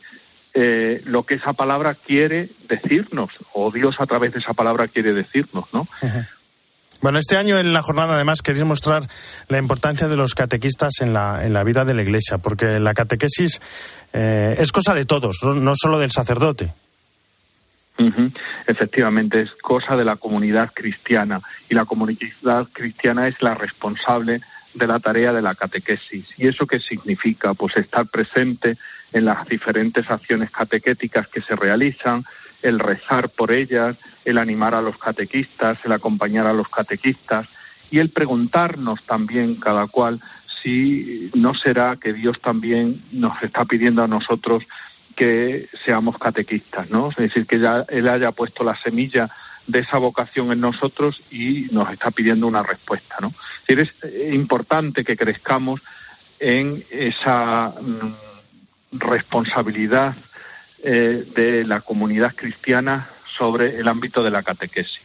eh, 0.53 1.01
lo 1.05 1.23
que 1.23 1.35
esa 1.35 1.53
palabra 1.53 1.95
quiere 1.95 2.49
decirnos, 2.67 3.31
o 3.53 3.71
Dios 3.71 3.99
a 3.99 4.05
través 4.05 4.33
de 4.33 4.39
esa 4.39 4.53
palabra 4.53 4.87
quiere 4.87 5.13
decirnos, 5.13 5.65
¿no? 5.73 5.87
Bueno, 7.03 7.19
este 7.19 7.35
año 7.35 7.59
en 7.59 7.73
la 7.73 7.81
jornada 7.81 8.15
además 8.15 8.41
queréis 8.41 8.63
mostrar 8.63 9.03
la 9.49 9.57
importancia 9.57 10.07
de 10.07 10.15
los 10.15 10.35
catequistas 10.35 11.01
en 11.01 11.11
la, 11.11 11.45
en 11.45 11.51
la 11.51 11.65
vida 11.65 11.83
de 11.83 11.93
la 11.93 12.01
Iglesia, 12.01 12.37
porque 12.37 12.79
la 12.79 12.93
catequesis 12.93 13.59
eh, 14.13 14.55
es 14.57 14.71
cosa 14.71 14.93
de 14.93 15.03
todos, 15.03 15.43
no, 15.43 15.73
solo 15.75 15.99
del 15.99 16.11
sacerdote. 16.11 16.73
Efectivamente, 18.65 19.41
es 19.41 19.51
cosa 19.61 19.97
de 19.97 20.05
la 20.05 20.15
comunidad 20.15 20.71
cristiana 20.73 21.41
y 21.67 21.75
la 21.75 21.83
comunidad 21.83 22.69
cristiana 22.71 23.27
es 23.27 23.35
la 23.41 23.53
responsable 23.53 24.39
de 24.73 24.87
la 24.87 25.01
tarea 25.01 25.33
de 25.33 25.41
la 25.41 25.55
catequesis. 25.55 26.25
¿Y 26.37 26.47
eso 26.47 26.65
qué 26.65 26.79
significa? 26.79 27.53
Pues 27.53 27.75
estar 27.75 28.07
presente 28.07 28.77
en 29.11 29.25
las 29.25 29.45
diferentes 29.49 30.09
acciones 30.09 30.51
catequéticas 30.51 31.27
que 31.27 31.41
se 31.41 31.57
realizan, 31.57 32.23
el 32.63 32.79
rezar 32.79 33.29
por 33.29 33.51
ellas, 33.51 33.97
el 34.25 34.37
animar 34.37 34.73
a 34.73 34.81
los 34.81 34.97
catequistas, 34.97 35.77
el 35.83 35.91
acompañar 35.91 36.47
a 36.47 36.53
los 36.53 36.69
catequistas 36.69 37.47
y 37.91 37.99
el 37.99 38.09
preguntarnos 38.09 39.03
también 39.03 39.55
cada 39.55 39.87
cual 39.87 40.19
si 40.61 41.29
no 41.35 41.53
será 41.53 41.97
que 41.97 42.13
Dios 42.13 42.39
también 42.41 43.03
nos 43.11 43.41
está 43.43 43.65
pidiendo 43.65 44.03
a 44.03 44.07
nosotros 44.07 44.63
que 45.15 45.69
seamos 45.85 46.17
catequistas, 46.17 46.89
¿no? 46.89 47.09
Es 47.09 47.17
decir, 47.17 47.45
que 47.45 47.59
ya 47.59 47.85
Él 47.89 48.07
haya 48.07 48.31
puesto 48.31 48.63
la 48.63 48.75
semilla 48.75 49.29
de 49.67 49.79
esa 49.79 49.97
vocación 49.97 50.51
en 50.51 50.59
nosotros 50.59 51.21
y 51.29 51.67
nos 51.71 51.91
está 51.91 52.11
pidiendo 52.11 52.47
una 52.47 52.63
respuesta, 52.63 53.17
¿no? 53.21 53.33
Es, 53.67 53.93
es 54.01 54.33
importante 54.33 55.03
que 55.03 55.15
crezcamos 55.15 55.81
en 56.39 56.83
esa 56.89 57.75
mm, 57.79 58.99
responsabilidad 58.99 60.15
eh, 60.83 61.25
de 61.35 61.63
la 61.63 61.81
comunidad 61.81 62.35
cristiana 62.35 63.09
sobre 63.37 63.79
el 63.79 63.87
ámbito 63.87 64.21
de 64.21 64.29
la 64.29 64.43
catequesis. 64.43 65.01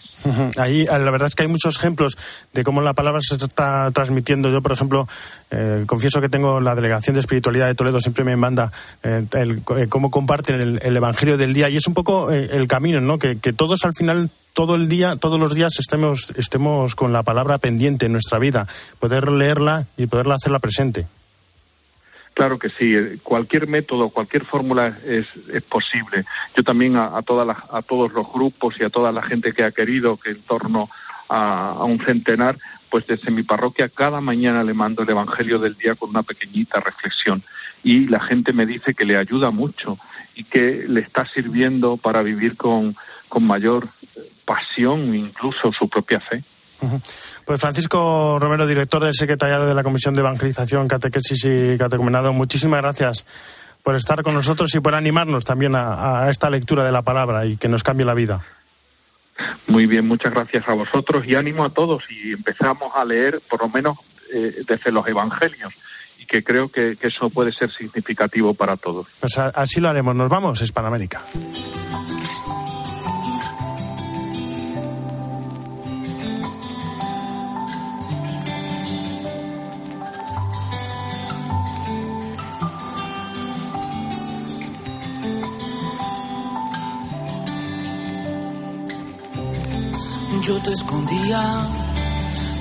Ahí, 0.59 0.85
la 0.85 1.11
verdad 1.11 1.29
es 1.29 1.35
que 1.35 1.45
hay 1.45 1.49
muchos 1.49 1.77
ejemplos 1.77 2.19
de 2.53 2.65
cómo 2.65 2.83
la 2.83 2.93
palabra 2.93 3.21
se 3.23 3.37
está 3.37 3.91
transmitiendo. 3.93 4.51
Yo, 4.51 4.61
por 4.61 4.73
ejemplo, 4.73 5.07
eh, 5.51 5.85
confieso 5.87 6.21
que 6.21 6.29
tengo 6.29 6.61
la 6.61 6.75
Delegación 6.75 7.15
de 7.15 7.21
Espiritualidad 7.21 7.69
de 7.69 7.75
Toledo, 7.75 8.01
siempre 8.01 8.25
me 8.25 8.37
manda 8.37 8.73
eh, 9.03 9.25
el, 9.33 9.63
cómo 9.89 10.11
comparten 10.11 10.81
el, 10.83 10.97
Evangelio 10.97 11.39
del 11.39 11.55
día 11.55 11.71
y 11.71 11.77
es 11.77 11.87
un 11.87 11.95
poco 11.95 12.31
el 12.31 12.67
camino, 12.69 13.01
¿no? 13.01 13.19
Que, 13.19 13.39
que 13.39 13.53
todos 13.53 13.85
al 13.85 13.95
final 13.95 14.31
todo 14.53 14.75
el 14.75 14.89
día, 14.89 15.15
todos 15.15 15.39
los 15.39 15.55
días 15.55 15.79
estemos, 15.79 16.33
estemos 16.37 16.97
con 16.97 17.13
la 17.13 17.23
palabra 17.23 17.59
pendiente 17.59 18.07
en 18.07 18.13
nuestra 18.13 18.41
vida, 18.41 18.67
poder 18.99 19.31
leerla 19.31 19.87
y 19.97 20.07
poderla 20.07 20.35
hacerla 20.35 20.59
presente. 20.59 21.07
Claro 22.39 22.57
que 22.57 22.71
sí, 22.71 22.95
cualquier 23.25 23.67
método, 23.67 24.11
cualquier 24.11 24.45
fórmula 24.45 24.97
es, 25.05 25.27
es, 25.53 25.63
posible. 25.65 26.25
Yo 26.55 26.63
también 26.63 26.95
a, 26.95 27.07
a, 27.07 27.19
a 27.19 27.83
todos 27.83 28.13
los 28.13 28.33
grupos 28.33 28.77
y 28.79 28.85
a 28.85 28.91
toda 28.91 29.11
la 29.11 29.25
gente 29.25 29.53
que 29.53 29.65
ha 29.65 29.73
querido 29.73 30.17
que 30.19 30.31
en 30.31 30.43
torno 30.43 30.89
a, 31.29 31.71
a, 31.73 31.83
un 31.83 31.99
centenar, 31.99 32.57
pues 32.91 33.09
desde 33.09 33.33
mi 33.33 33.43
parroquia 33.43 33.89
cada 33.89 34.21
mañana 34.21 34.63
le 34.63 34.73
mando 34.73 35.03
el 35.03 35.11
Evangelio 35.11 35.59
del 35.59 35.75
día 35.75 35.97
con 35.97 36.11
una 36.11 36.23
pequeñita 36.23 36.79
reflexión 36.79 37.43
y 37.83 38.07
la 38.07 38.21
gente 38.21 38.53
me 38.53 38.67
dice 38.67 38.95
que 38.95 39.05
le 39.05 39.17
ayuda 39.17 39.51
mucho 39.51 39.99
y 40.37 40.45
que 40.45 40.85
le 40.87 41.01
está 41.01 41.27
sirviendo 41.27 41.97
para 41.97 42.23
vivir 42.23 42.57
con, 42.57 42.95
con 43.29 43.45
mayor 43.49 43.89
pasión, 44.45 45.13
incluso 45.13 45.73
su 45.73 45.89
propia 45.89 46.21
fe. 46.21 46.45
Pues 47.45 47.61
Francisco 47.61 48.39
Romero, 48.41 48.67
director 48.67 49.03
del 49.03 49.15
secretariado 49.15 49.67
de 49.67 49.75
la 49.75 49.83
Comisión 49.83 50.15
de 50.15 50.21
Evangelización, 50.21 50.87
Catequesis 50.87 51.45
y 51.45 51.77
Catecumenado, 51.77 52.33
muchísimas 52.33 52.81
gracias 52.83 53.25
por 53.83 53.95
estar 53.95 54.23
con 54.23 54.35
nosotros 54.35 54.75
y 54.75 54.81
por 54.81 54.95
animarnos 54.95 55.45
también 55.45 55.75
a, 55.75 56.29
esta 56.29 56.51
lectura 56.51 56.85
de 56.85 56.93
la 56.93 57.03
palabra 57.03 57.47
y 57.47 57.57
que 57.57 57.69
nos 57.69 57.83
cambie 57.83 58.05
la 58.05 58.15
vida. 58.15 58.41
Muy 59.67 59.87
bien, 59.87 60.07
muchas 60.07 60.33
gracias 60.33 60.69
a 60.69 60.75
vosotros 60.75 61.25
y 61.27 61.35
ánimo 61.37 61.65
a 61.65 61.71
todos 61.71 62.05
y 62.11 62.33
empezamos 62.33 62.93
a 62.95 63.05
leer 63.05 63.41
por 63.49 63.63
lo 63.63 63.69
menos 63.69 63.97
eh, 64.33 64.63
desde 64.67 64.91
los 64.91 65.07
evangelios 65.07 65.73
y 66.19 66.27
que 66.27 66.43
creo 66.43 66.69
que, 66.69 66.97
que, 66.97 67.07
eso 67.07 67.31
puede 67.31 67.53
ser 67.53 67.71
significativo 67.71 68.53
para 68.55 68.77
todos. 68.77 69.07
Pues 69.21 69.39
así 69.39 69.81
lo 69.81 69.89
haremos. 69.89 70.15
Nos 70.17 70.29
vamos, 70.29 70.61
Hispanoamérica. 70.61 71.23
Te 90.69 90.75
escondía 90.75 91.67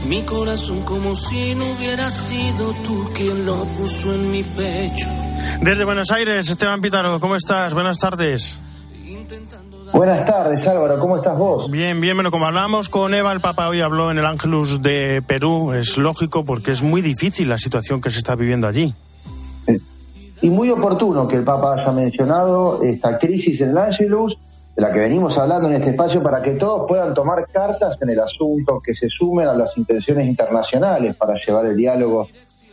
mi 0.08 0.22
corazón 0.22 0.80
como 0.84 1.13
si 1.13 1.54
no 1.56 1.65
hubiera 1.74 2.10
sido 2.10 2.72
tú 2.86 3.10
quien 3.13 3.46
lo 3.46 3.65
puso 3.65 4.13
en 4.13 4.32
mi 4.32 4.43
pecho. 4.43 5.10
Desde 5.62 5.84
Buenos 5.84 6.10
Aires, 6.12 6.50
Esteban 6.50 6.80
Pítaro, 6.80 7.20
¿cómo 7.20 7.36
estás? 7.36 7.74
Buenas 7.74 7.98
tardes. 7.98 8.62
Buenas 9.91 10.26
tardes, 10.26 10.65
Álvaro, 10.67 10.98
¿cómo 11.00 11.17
estás 11.17 11.38
vos? 11.38 11.70
Bien, 11.70 12.00
bien, 12.00 12.15
bueno, 12.15 12.32
como 12.32 12.46
hablamos 12.46 12.88
con 12.88 13.13
Eva, 13.13 13.34
el 13.34 13.41
Papa 13.41 13.67
hoy 13.67 13.82
habló 13.82 14.10
en 14.10 14.20
el 14.20 14.26
Ángelus 14.26 14.82
de 14.82 15.22
Perú, 15.28 15.74
es 15.74 15.98
lógico 15.98 16.46
porque 16.46 16.72
es 16.72 16.84
muy 16.84 17.02
difícil 17.02 17.50
la 17.50 17.58
situación 17.58 18.00
que 18.00 18.10
se 18.10 18.20
está 18.20 18.36
viviendo 18.36 18.67
allí. 18.67 18.96
Y 20.41 20.50
muy 20.50 20.70
oportuno 20.70 21.28
que 21.28 21.36
el 21.36 21.43
Papa 21.43 21.74
haya 21.74 21.91
mencionado 21.91 22.82
esta 22.84 23.17
crisis 23.17 23.60
en 23.60 23.72
el 23.72 23.78
Ángelus 23.80 24.38
de 24.77 24.83
la 24.83 24.93
que 24.93 24.99
venimos 24.99 25.35
hablando 25.39 25.67
en 25.67 25.73
este 25.73 25.89
espacio 25.89 26.21
para 26.21 26.39
que 26.39 26.51
todos 26.51 26.85
puedan 26.87 27.11
tomar 27.11 27.47
cartas 27.47 27.97
en 27.99 28.11
el 28.11 28.19
asunto, 28.19 28.79
que 28.79 28.93
se 28.93 29.09
sumen 29.09 29.47
a 29.47 29.55
las 29.55 29.75
intenciones 29.75 30.27
internacionales 30.27 31.15
para 31.15 31.33
llevar 31.33 31.65
el 31.65 31.75
diálogo 31.75 32.27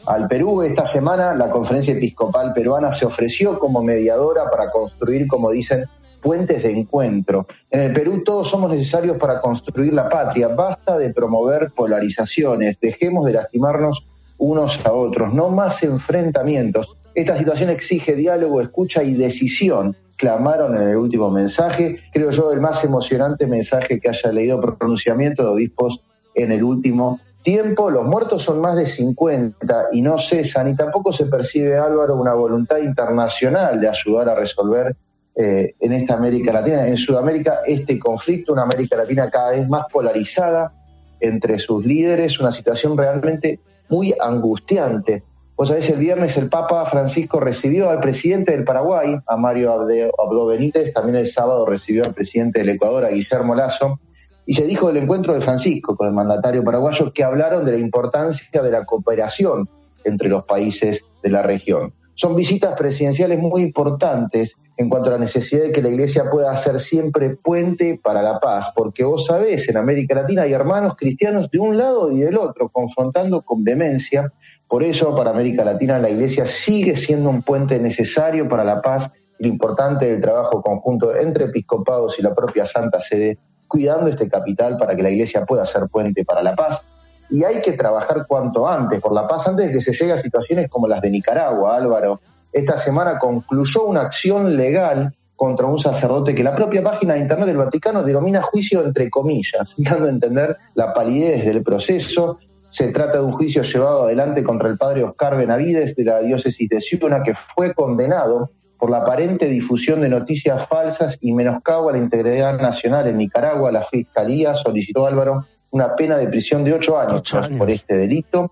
al 0.04 0.28
Perú. 0.28 0.60
Esta 0.60 0.92
semana 0.92 1.34
la 1.34 1.48
Conferencia 1.48 1.94
Episcopal 1.94 2.52
Peruana 2.52 2.94
se 2.94 3.06
ofreció 3.06 3.58
como 3.58 3.82
mediadora 3.82 4.50
para 4.50 4.70
construir, 4.70 5.26
como 5.26 5.50
dicen, 5.50 5.86
puentes 6.20 6.62
de 6.62 6.72
encuentro. 6.72 7.46
En 7.70 7.80
el 7.80 7.94
Perú 7.94 8.22
todos 8.22 8.50
somos 8.50 8.70
necesarios 8.70 9.16
para 9.16 9.40
construir 9.40 9.94
la 9.94 10.10
patria. 10.10 10.48
Basta 10.48 10.98
de 10.98 11.08
promover 11.08 11.70
polarizaciones, 11.74 12.78
dejemos 12.80 13.24
de 13.24 13.32
lastimarnos 13.32 14.06
unos 14.36 14.84
a 14.84 14.92
otros, 14.92 15.32
no 15.32 15.48
más 15.48 15.82
enfrentamientos. 15.82 16.98
Esta 17.14 17.38
situación 17.38 17.70
exige 17.70 18.14
diálogo, 18.14 18.60
escucha 18.60 19.02
y 19.02 19.14
decisión 19.14 19.96
clamaron 20.16 20.76
en 20.78 20.88
el 20.88 20.96
último 20.96 21.30
mensaje, 21.30 22.00
creo 22.12 22.30
yo 22.30 22.52
el 22.52 22.60
más 22.60 22.84
emocionante 22.84 23.46
mensaje 23.46 24.00
que 24.00 24.08
haya 24.08 24.32
leído 24.32 24.60
pronunciamiento 24.60 25.42
de 25.42 25.50
obispos 25.50 26.00
en 26.34 26.52
el 26.52 26.62
último 26.62 27.20
tiempo. 27.42 27.90
Los 27.90 28.06
muertos 28.06 28.42
son 28.42 28.60
más 28.60 28.76
de 28.76 28.86
50 28.86 29.88
y 29.92 30.02
no 30.02 30.18
cesan 30.18 30.68
y 30.68 30.76
tampoco 30.76 31.12
se 31.12 31.26
percibe, 31.26 31.78
Álvaro, 31.78 32.16
una 32.16 32.34
voluntad 32.34 32.78
internacional 32.78 33.80
de 33.80 33.88
ayudar 33.88 34.28
a 34.28 34.34
resolver 34.34 34.96
eh, 35.36 35.74
en 35.80 35.92
esta 35.92 36.14
América 36.14 36.52
Latina. 36.52 36.86
En 36.86 36.96
Sudamérica 36.96 37.58
este 37.66 37.98
conflicto, 37.98 38.52
una 38.52 38.62
América 38.62 38.96
Latina 38.96 39.28
cada 39.30 39.50
vez 39.50 39.68
más 39.68 39.86
polarizada 39.92 40.72
entre 41.20 41.58
sus 41.58 41.84
líderes, 41.84 42.40
una 42.40 42.52
situación 42.52 42.96
realmente 42.96 43.60
muy 43.88 44.14
angustiante. 44.20 45.22
Vos 45.56 45.68
sabés, 45.68 45.88
el 45.90 46.00
viernes 46.00 46.36
el 46.36 46.48
Papa 46.48 46.84
Francisco 46.86 47.38
recibió 47.38 47.88
al 47.88 48.00
presidente 48.00 48.50
del 48.50 48.64
Paraguay, 48.64 49.16
a 49.24 49.36
Mario 49.36 49.72
Abdo 49.72 50.46
Benítez, 50.46 50.92
también 50.92 51.16
el 51.16 51.26
sábado 51.26 51.64
recibió 51.64 52.02
al 52.04 52.12
presidente 52.12 52.58
del 52.58 52.70
Ecuador, 52.70 53.04
a 53.04 53.10
Guillermo 53.10 53.54
Lazo, 53.54 54.00
y 54.46 54.54
se 54.54 54.66
dijo 54.66 54.88
del 54.88 54.96
encuentro 54.96 55.32
de 55.32 55.40
Francisco 55.40 55.96
con 55.96 56.08
el 56.08 56.12
mandatario 56.12 56.64
paraguayo 56.64 57.12
que 57.12 57.22
hablaron 57.22 57.64
de 57.64 57.70
la 57.70 57.78
importancia 57.78 58.62
de 58.62 58.70
la 58.70 58.84
cooperación 58.84 59.68
entre 60.02 60.28
los 60.28 60.44
países 60.44 61.04
de 61.22 61.30
la 61.30 61.42
región. 61.42 61.94
Son 62.16 62.34
visitas 62.34 62.76
presidenciales 62.76 63.38
muy 63.38 63.62
importantes 63.62 64.56
en 64.76 64.88
cuanto 64.88 65.08
a 65.08 65.12
la 65.12 65.18
necesidad 65.18 65.62
de 65.62 65.72
que 65.72 65.82
la 65.82 65.88
Iglesia 65.88 66.30
pueda 66.30 66.56
ser 66.56 66.80
siempre 66.80 67.36
puente 67.36 68.00
para 68.02 68.22
la 68.22 68.40
paz, 68.40 68.72
porque 68.74 69.04
vos 69.04 69.26
sabés, 69.26 69.68
en 69.68 69.76
América 69.76 70.16
Latina 70.16 70.42
hay 70.42 70.52
hermanos 70.52 70.96
cristianos 70.96 71.48
de 71.50 71.60
un 71.60 71.78
lado 71.78 72.10
y 72.10 72.18
del 72.18 72.38
otro, 72.38 72.68
confrontando 72.68 73.42
con 73.42 73.62
vehemencia 73.62 74.32
por 74.68 74.82
eso, 74.82 75.14
para 75.14 75.30
América 75.30 75.64
Latina, 75.64 75.98
la 75.98 76.10
Iglesia 76.10 76.46
sigue 76.46 76.96
siendo 76.96 77.30
un 77.30 77.42
puente 77.42 77.78
necesario 77.78 78.48
para 78.48 78.64
la 78.64 78.80
paz 78.80 79.10
y 79.38 79.44
lo 79.44 79.48
importante 79.48 80.06
del 80.06 80.20
trabajo 80.20 80.62
conjunto 80.62 81.14
entre 81.14 81.46
episcopados 81.46 82.18
y 82.18 82.22
la 82.22 82.34
propia 82.34 82.64
Santa 82.64 83.00
Sede, 83.00 83.38
cuidando 83.68 84.08
este 84.08 84.28
capital 84.28 84.78
para 84.78 84.96
que 84.96 85.02
la 85.02 85.10
Iglesia 85.10 85.44
pueda 85.44 85.66
ser 85.66 85.88
puente 85.90 86.24
para 86.24 86.42
la 86.42 86.54
paz. 86.54 86.84
Y 87.30 87.44
hay 87.44 87.60
que 87.60 87.72
trabajar 87.72 88.26
cuanto 88.26 88.68
antes 88.68 89.00
por 89.00 89.12
la 89.12 89.26
paz, 89.26 89.48
antes 89.48 89.66
de 89.66 89.72
que 89.72 89.80
se 89.80 89.92
llegue 89.92 90.12
a 90.12 90.18
situaciones 90.18 90.68
como 90.68 90.88
las 90.88 91.00
de 91.00 91.10
Nicaragua, 91.10 91.76
Álvaro. 91.76 92.20
Esta 92.52 92.76
semana 92.76 93.18
concluyó 93.18 93.84
una 93.84 94.02
acción 94.02 94.56
legal 94.56 95.12
contra 95.36 95.66
un 95.66 95.78
sacerdote 95.78 96.34
que 96.34 96.44
la 96.44 96.54
propia 96.54 96.82
página 96.82 97.14
de 97.14 97.20
Internet 97.20 97.46
del 97.46 97.56
Vaticano 97.56 98.02
denomina 98.02 98.42
juicio 98.42 98.84
entre 98.84 99.10
comillas, 99.10 99.74
dando 99.78 100.06
a 100.06 100.10
entender 100.10 100.56
la 100.74 100.92
palidez 100.94 101.44
del 101.44 101.62
proceso 101.62 102.38
se 102.74 102.90
trata 102.90 103.18
de 103.18 103.24
un 103.24 103.30
juicio 103.30 103.62
llevado 103.62 104.02
adelante 104.02 104.42
contra 104.42 104.68
el 104.68 104.76
padre 104.76 105.04
Oscar 105.04 105.36
Benavides 105.36 105.94
de 105.94 106.04
la 106.06 106.18
diócesis 106.18 106.68
de 106.68 106.80
Ciuna, 106.80 107.22
que 107.22 107.32
fue 107.32 107.72
condenado 107.72 108.50
por 108.80 108.90
la 108.90 108.98
aparente 108.98 109.46
difusión 109.46 110.00
de 110.00 110.08
noticias 110.08 110.66
falsas 110.66 111.18
y 111.20 111.32
menoscabo 111.32 111.88
a 111.88 111.92
la 111.92 111.98
integridad 111.98 112.58
nacional 112.58 113.06
en 113.06 113.18
Nicaragua. 113.18 113.70
La 113.70 113.84
Fiscalía 113.84 114.56
solicitó, 114.56 115.06
Álvaro, 115.06 115.44
una 115.70 115.94
pena 115.94 116.16
de 116.16 116.26
prisión 116.26 116.64
de 116.64 116.72
ocho 116.72 116.98
años, 116.98 117.22
por 117.56 117.70
este 117.70 117.94
delito. 117.94 118.50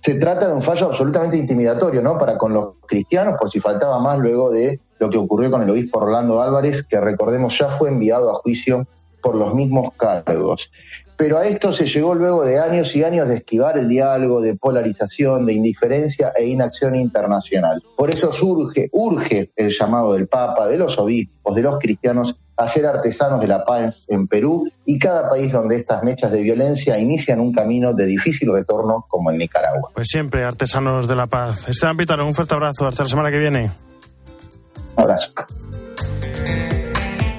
Se 0.00 0.14
trata 0.14 0.46
de 0.46 0.54
un 0.54 0.62
fallo 0.62 0.86
absolutamente 0.86 1.36
intimidatorio, 1.36 2.02
¿no? 2.02 2.16
Para 2.20 2.38
con 2.38 2.52
los 2.54 2.74
cristianos, 2.86 3.34
por 3.36 3.50
si 3.50 3.58
faltaba 3.58 3.98
más 3.98 4.20
luego 4.20 4.52
de 4.52 4.78
lo 5.00 5.10
que 5.10 5.18
ocurrió 5.18 5.50
con 5.50 5.62
el 5.62 5.70
obispo 5.70 5.98
Rolando 5.98 6.40
Álvarez, 6.40 6.84
que 6.84 7.00
recordemos 7.00 7.58
ya 7.58 7.68
fue 7.68 7.88
enviado 7.88 8.30
a 8.30 8.34
juicio 8.34 8.86
por 9.20 9.36
los 9.36 9.54
mismos 9.54 9.92
cargos. 9.96 10.70
Pero 11.16 11.36
a 11.36 11.46
esto 11.46 11.70
se 11.72 11.84
llegó 11.84 12.14
luego 12.14 12.46
de 12.46 12.58
años 12.58 12.96
y 12.96 13.04
años 13.04 13.28
de 13.28 13.36
esquivar 13.36 13.76
el 13.76 13.88
diálogo, 13.88 14.40
de 14.40 14.56
polarización, 14.56 15.44
de 15.44 15.52
indiferencia 15.52 16.32
e 16.34 16.46
inacción 16.46 16.94
internacional. 16.94 17.82
Por 17.94 18.08
eso 18.08 18.32
surge, 18.32 18.88
urge 18.92 19.50
el 19.54 19.68
llamado 19.68 20.14
del 20.14 20.28
Papa, 20.28 20.66
de 20.66 20.78
los 20.78 20.98
obispos, 20.98 21.54
de 21.54 21.60
los 21.60 21.78
cristianos 21.78 22.36
a 22.56 22.68
ser 22.68 22.86
artesanos 22.86 23.40
de 23.40 23.48
la 23.48 23.64
paz 23.64 24.06
en 24.08 24.28
Perú 24.28 24.70
y 24.84 24.98
cada 24.98 25.28
país 25.28 25.52
donde 25.52 25.76
estas 25.76 26.02
mechas 26.02 26.30
de 26.32 26.42
violencia 26.42 26.98
inician 26.98 27.40
un 27.40 27.52
camino 27.52 27.92
de 27.92 28.06
difícil 28.06 28.50
retorno 28.52 29.06
como 29.08 29.30
en 29.30 29.38
Nicaragua. 29.38 29.90
Pues 29.94 30.08
siempre 30.10 30.44
artesanos 30.44 31.08
de 31.08 31.16
la 31.16 31.26
paz. 31.26 31.68
Esteban 31.68 31.96
Pítaro, 31.96 32.26
un 32.26 32.34
fuerte 32.34 32.54
abrazo. 32.54 32.86
Hasta 32.86 33.02
la 33.02 33.08
semana 33.08 33.30
que 33.30 33.38
viene. 33.38 33.72
abrazo. 34.96 35.32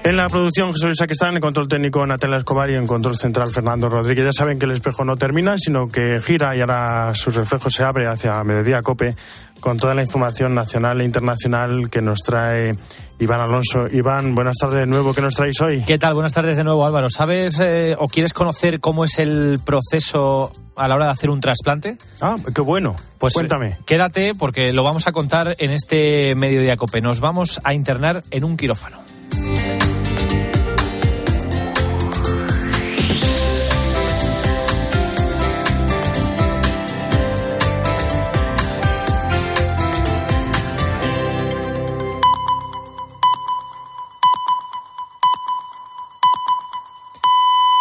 En 0.03 0.17
la 0.17 0.27
producción 0.29 0.71
Jesús 0.73 0.99
está 0.99 1.29
en 1.29 1.35
el 1.35 1.41
control 1.41 1.67
técnico 1.67 2.03
Natalia 2.07 2.37
Escobar 2.37 2.71
y 2.71 2.75
en 2.75 2.87
control 2.87 3.15
central 3.17 3.49
Fernando 3.49 3.87
Rodríguez. 3.87 4.25
Ya 4.25 4.33
saben 4.33 4.57
que 4.57 4.65
el 4.65 4.71
espejo 4.71 5.05
no 5.05 5.15
termina, 5.15 5.57
sino 5.59 5.87
que 5.87 6.19
gira 6.19 6.55
y 6.55 6.61
ahora 6.61 7.13
su 7.13 7.29
reflejo 7.29 7.69
se 7.69 7.83
abre 7.83 8.07
hacia 8.07 8.43
mediodía 8.43 8.81
cope 8.81 9.15
con 9.59 9.77
toda 9.77 9.93
la 9.93 10.01
información 10.01 10.55
nacional 10.55 11.01
e 11.01 11.05
internacional 11.05 11.91
que 11.91 12.01
nos 12.01 12.21
trae 12.21 12.71
Iván 13.19 13.41
Alonso. 13.41 13.87
Iván, 13.91 14.33
buenas 14.33 14.57
tardes 14.57 14.79
de 14.79 14.85
nuevo. 14.87 15.13
¿Qué 15.13 15.21
nos 15.21 15.35
traéis 15.35 15.61
hoy? 15.61 15.83
¿Qué 15.83 15.99
tal? 15.99 16.15
Buenas 16.15 16.33
tardes 16.33 16.57
de 16.57 16.63
nuevo, 16.63 16.83
Álvaro. 16.83 17.11
¿Sabes 17.11 17.59
eh, 17.59 17.95
o 17.99 18.07
quieres 18.07 18.33
conocer 18.33 18.79
cómo 18.79 19.05
es 19.05 19.19
el 19.19 19.59
proceso 19.63 20.51
a 20.75 20.87
la 20.87 20.95
hora 20.95 21.05
de 21.05 21.11
hacer 21.11 21.29
un 21.29 21.41
trasplante? 21.41 21.97
Ah, 22.21 22.37
qué 22.55 22.61
bueno. 22.61 22.95
Pues 23.19 23.35
cuéntame. 23.35 23.77
Quédate 23.85 24.33
porque 24.33 24.73
lo 24.73 24.83
vamos 24.83 25.05
a 25.05 25.11
contar 25.11 25.55
en 25.59 25.69
este 25.69 26.33
Mediodía 26.33 26.75
Cope. 26.75 27.01
Nos 27.01 27.19
vamos 27.19 27.61
a 27.63 27.75
internar 27.75 28.23
en 28.31 28.43
un 28.43 28.57
quirófano. 28.57 28.97